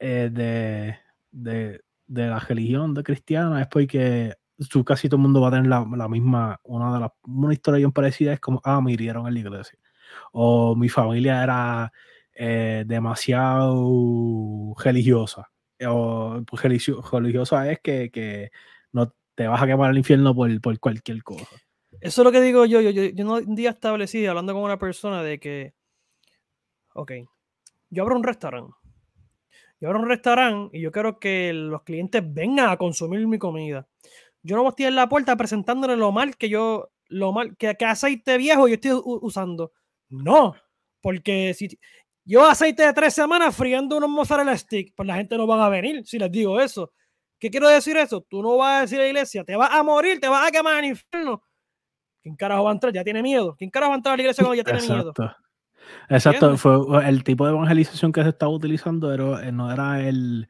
[0.00, 0.98] Eh, de,
[1.30, 5.50] de, de, la religión de cristiana es porque su, casi todo el mundo va a
[5.52, 8.92] tener la, la, misma, una de las, una historia bien parecida es como, ah, me
[8.92, 9.78] hirieron en la iglesia.
[10.32, 11.92] O mi familia era
[12.34, 15.48] eh, demasiado religiosa.
[15.86, 18.50] O pues, religiosa es que, que,
[18.90, 21.56] no te vas a quemar al infierno por, por cualquier cosa.
[22.00, 22.80] Eso es lo que digo yo.
[22.80, 25.74] Yo, yo, un día establecí hablando con una persona de que,
[26.94, 27.12] ok,
[27.90, 28.74] yo abro un restaurante.
[29.80, 33.86] Yo abro un restaurante y yo quiero que los clientes vengan a consumir mi comida.
[34.42, 37.56] Yo no voy a estar en la puerta presentándole lo mal que yo, lo mal,
[37.56, 39.72] que, que aceite viejo yo estoy usando.
[40.08, 40.54] No,
[41.00, 41.78] porque si
[42.24, 45.68] yo aceite de tres semanas friando unos mozzarella stick, pues la gente no va a
[45.68, 46.92] venir si les digo eso.
[47.38, 48.20] ¿Qué quiero decir eso?
[48.22, 50.50] Tú no vas a decir a la iglesia, te vas a morir, te vas a
[50.50, 51.42] quemar el infierno
[52.28, 52.92] ¿Quién carajo va a entrar?
[52.92, 53.56] Ya tiene miedo.
[53.56, 55.14] ¿Quién carajo va a entrar a la iglesia cuando ya tiene miedo?
[56.10, 60.46] Exacto, fue el tipo de evangelización que se estaba utilizando era, eh, no era el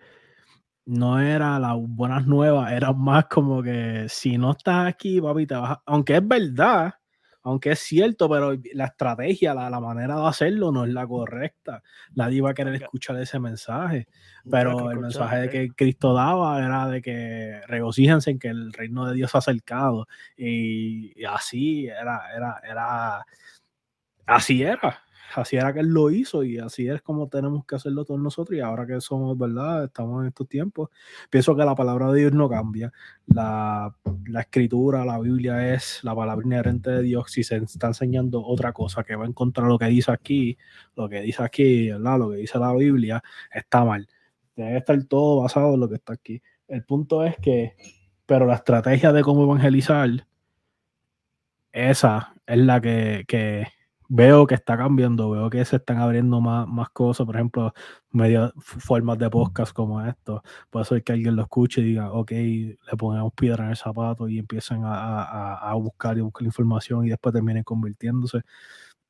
[0.86, 5.54] no era las buenas nuevas, era más como que si no estás aquí, papi, te
[5.54, 5.82] vas a...
[5.86, 6.94] aunque es verdad,
[7.42, 11.82] aunque es cierto, pero la estrategia, la, la, manera de hacerlo no es la correcta.
[12.14, 14.06] Nadie va a querer escuchar ese mensaje.
[14.50, 19.06] Pero el mensaje de que Cristo daba era de que regocíjense en que el reino
[19.06, 20.06] de Dios ha acercado.
[20.36, 23.26] Y, y así era, era, era,
[24.26, 25.02] así era
[25.34, 28.56] así era que él lo hizo y así es como tenemos que hacerlo todos nosotros
[28.56, 29.84] y ahora que somos, ¿verdad?
[29.84, 30.90] Estamos en estos tiempos,
[31.30, 32.92] pienso que la palabra de Dios no cambia,
[33.26, 33.94] la,
[34.26, 38.72] la escritura, la Biblia es la palabra inherente de Dios, si se está enseñando otra
[38.72, 40.56] cosa que va en contra de lo que dice aquí,
[40.96, 42.18] lo que dice aquí, ¿verdad?
[42.18, 43.22] Lo que dice la Biblia,
[43.52, 44.08] está mal.
[44.56, 46.42] Debe estar todo basado en lo que está aquí.
[46.66, 47.76] El punto es que,
[48.26, 50.26] pero la estrategia de cómo evangelizar,
[51.72, 53.66] esa es la que, que
[54.08, 57.74] veo que está cambiando, veo que se están abriendo más, más cosas, por ejemplo,
[58.10, 60.42] medias formas de podcast como esto.
[60.70, 64.28] Puede ser que alguien lo escuche y diga, ok, le ponemos piedra en el zapato
[64.28, 68.40] y empiezan a, a, buscar y buscar información y después terminen convirtiéndose.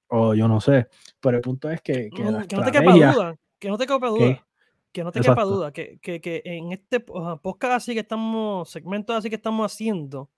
[0.09, 0.89] O yo no sé.
[1.21, 2.11] Pero el punto es que.
[2.11, 3.37] Que, no, te quepa duda.
[3.59, 4.47] Que no te quepa duda.
[4.91, 5.73] Que no te quepa duda.
[5.73, 10.29] Que, que, que en este podcast así que estamos, segmentos así que estamos haciendo,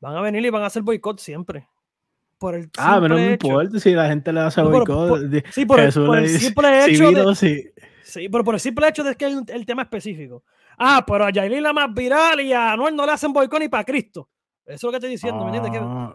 [0.00, 1.68] van a venir y van a hacer boicot siempre
[2.38, 5.20] por el Ah, pero no me importa si la gente le hace boicot.
[5.52, 7.10] sí, por el, simple hecho.
[7.12, 7.72] de,
[8.04, 8.28] sí.
[8.28, 10.44] pero por el simple hecho de que el, el tema específico.
[10.78, 13.68] Ah, pero a Yailin la más viral y a Anuel no le hacen boicot ni
[13.68, 14.28] para Cristo.
[14.66, 15.72] Eso es lo que estoy diciendo, ¿me entiendes?
[15.72, 16.14] Que, ah,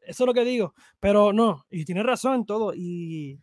[0.00, 0.74] eso es lo que digo.
[0.98, 2.72] Pero no, y tiene razón en todo.
[2.74, 3.38] Y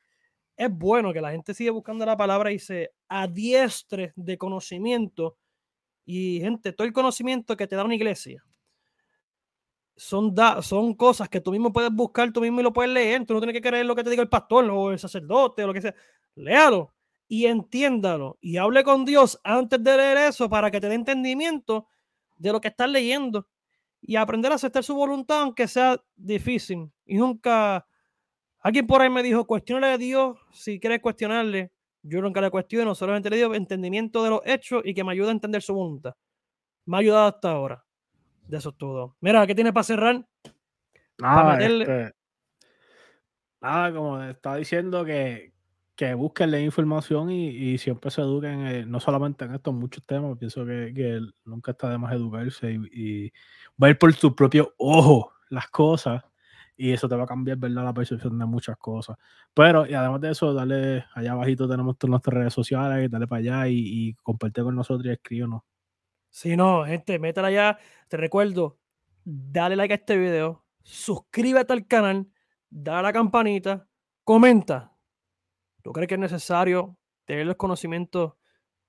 [0.58, 5.38] es bueno que la gente siga buscando la palabra y se adiestre de conocimiento.
[6.04, 8.44] Y gente, todo el conocimiento que te da una iglesia,
[9.96, 13.26] son, son cosas que tú mismo puedes buscar, tú mismo lo puedes leer.
[13.26, 15.68] Tú no tienes que creer lo que te diga el pastor o el sacerdote o
[15.68, 15.96] lo que sea.
[16.36, 16.94] Léalo
[17.28, 21.88] y entiéndalo y hable con Dios antes de leer eso para que te dé entendimiento
[22.38, 23.48] de lo que estás leyendo
[24.02, 26.92] y aprender a aceptar su voluntad, aunque sea difícil.
[27.06, 27.88] Y nunca.
[28.60, 31.72] Alguien por ahí me dijo: cuestionale a Dios si quieres cuestionarle.
[32.04, 35.30] Yo nunca le cuestiono, solamente le digo entendimiento de los hechos y que me ayude
[35.30, 36.16] a entender su voluntad.
[36.86, 37.85] Me ha ayudado hasta ahora.
[38.48, 39.16] De eso es todo.
[39.22, 40.26] Mira, ¿qué tiene para cerrar?
[41.18, 42.14] Nada, este,
[43.62, 45.54] nada, como estaba diciendo que,
[45.96, 50.38] que busquen la información y, siempre se eduquen, eh, no solamente en estos muchos temas,
[50.38, 53.32] pienso que, nunca está de más educarse y,
[53.78, 56.24] ver por tu propio ojo las cosas
[56.78, 57.86] y eso te va a cambiar, ¿verdad?
[57.86, 59.18] La percepción de muchas cosas.
[59.54, 63.40] Pero, y además de eso, dale, allá abajito tenemos todas nuestras redes sociales, dale para
[63.40, 65.62] allá y, y comparte con nosotros y escríbenos.
[66.36, 67.80] Si no, gente, métela ya.
[68.10, 68.78] Te recuerdo,
[69.24, 72.30] dale like a este video, suscríbete al canal,
[72.70, 73.88] dale a la campanita,
[74.26, 74.94] comenta.
[75.82, 78.34] ¿Tú crees que es necesario tener los conocimientos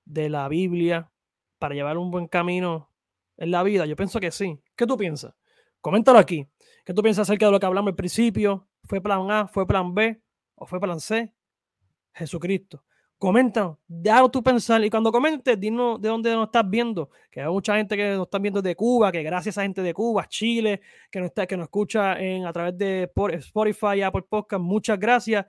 [0.03, 1.09] de la Biblia
[1.57, 2.91] para llevar un buen camino
[3.37, 3.85] en la vida?
[3.85, 4.61] Yo pienso que sí.
[4.75, 5.33] ¿Qué tú piensas?
[5.79, 6.45] Coméntalo aquí.
[6.83, 8.67] ¿Qué tú piensas acerca de lo que hablamos al principio?
[8.83, 9.47] ¿Fue plan A?
[9.47, 10.21] ¿Fue plan B?
[10.55, 11.33] ¿O fue plan C?
[12.11, 12.83] Jesucristo.
[13.19, 17.09] Comenta, déjalo tu pensar y cuando comentes, dinos de dónde nos estás viendo.
[17.31, 19.91] Que hay mucha gente que nos está viendo de Cuba, que gracias a gente de
[19.91, 24.61] Cuba, Chile, que nos, está, que nos escucha en, a través de Spotify, Apple Podcast.
[24.61, 25.47] Muchas gracias.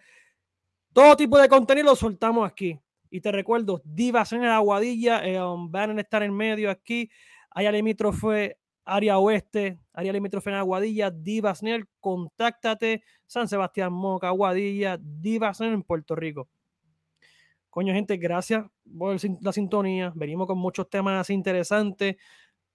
[0.95, 2.81] Todo tipo de contenido lo soltamos aquí.
[3.11, 7.11] Y te recuerdo, Divas en el Aguadilla, eh, um, van a estar en medio aquí.
[7.51, 8.57] Área limítrofe,
[8.87, 13.03] área oeste, área limítrofe en Aguadilla, Divas Nel, contáctate.
[13.27, 16.49] San Sebastián Moca, Aguadilla, Divas en Puerto Rico.
[17.71, 18.65] Coño, gente, gracias
[18.97, 20.13] por la sintonía.
[20.15, 22.17] Venimos con muchos temas interesantes.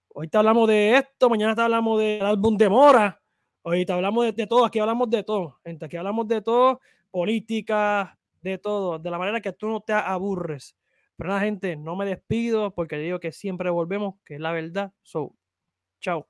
[0.08, 3.20] Hoy te hablamos de esto, mañana te hablamos del álbum de Mora.
[3.62, 5.58] Hoy te hablamos de, todo, aquí hablamos de todo.
[5.64, 6.80] Aquí hablamos de todo,
[7.10, 10.76] política, de todo, de la manera que tú no te aburres.
[11.16, 14.92] Pero nada, gente, no me despido porque digo que siempre volvemos, que es la verdad.
[15.02, 15.34] So,
[16.00, 16.28] chao.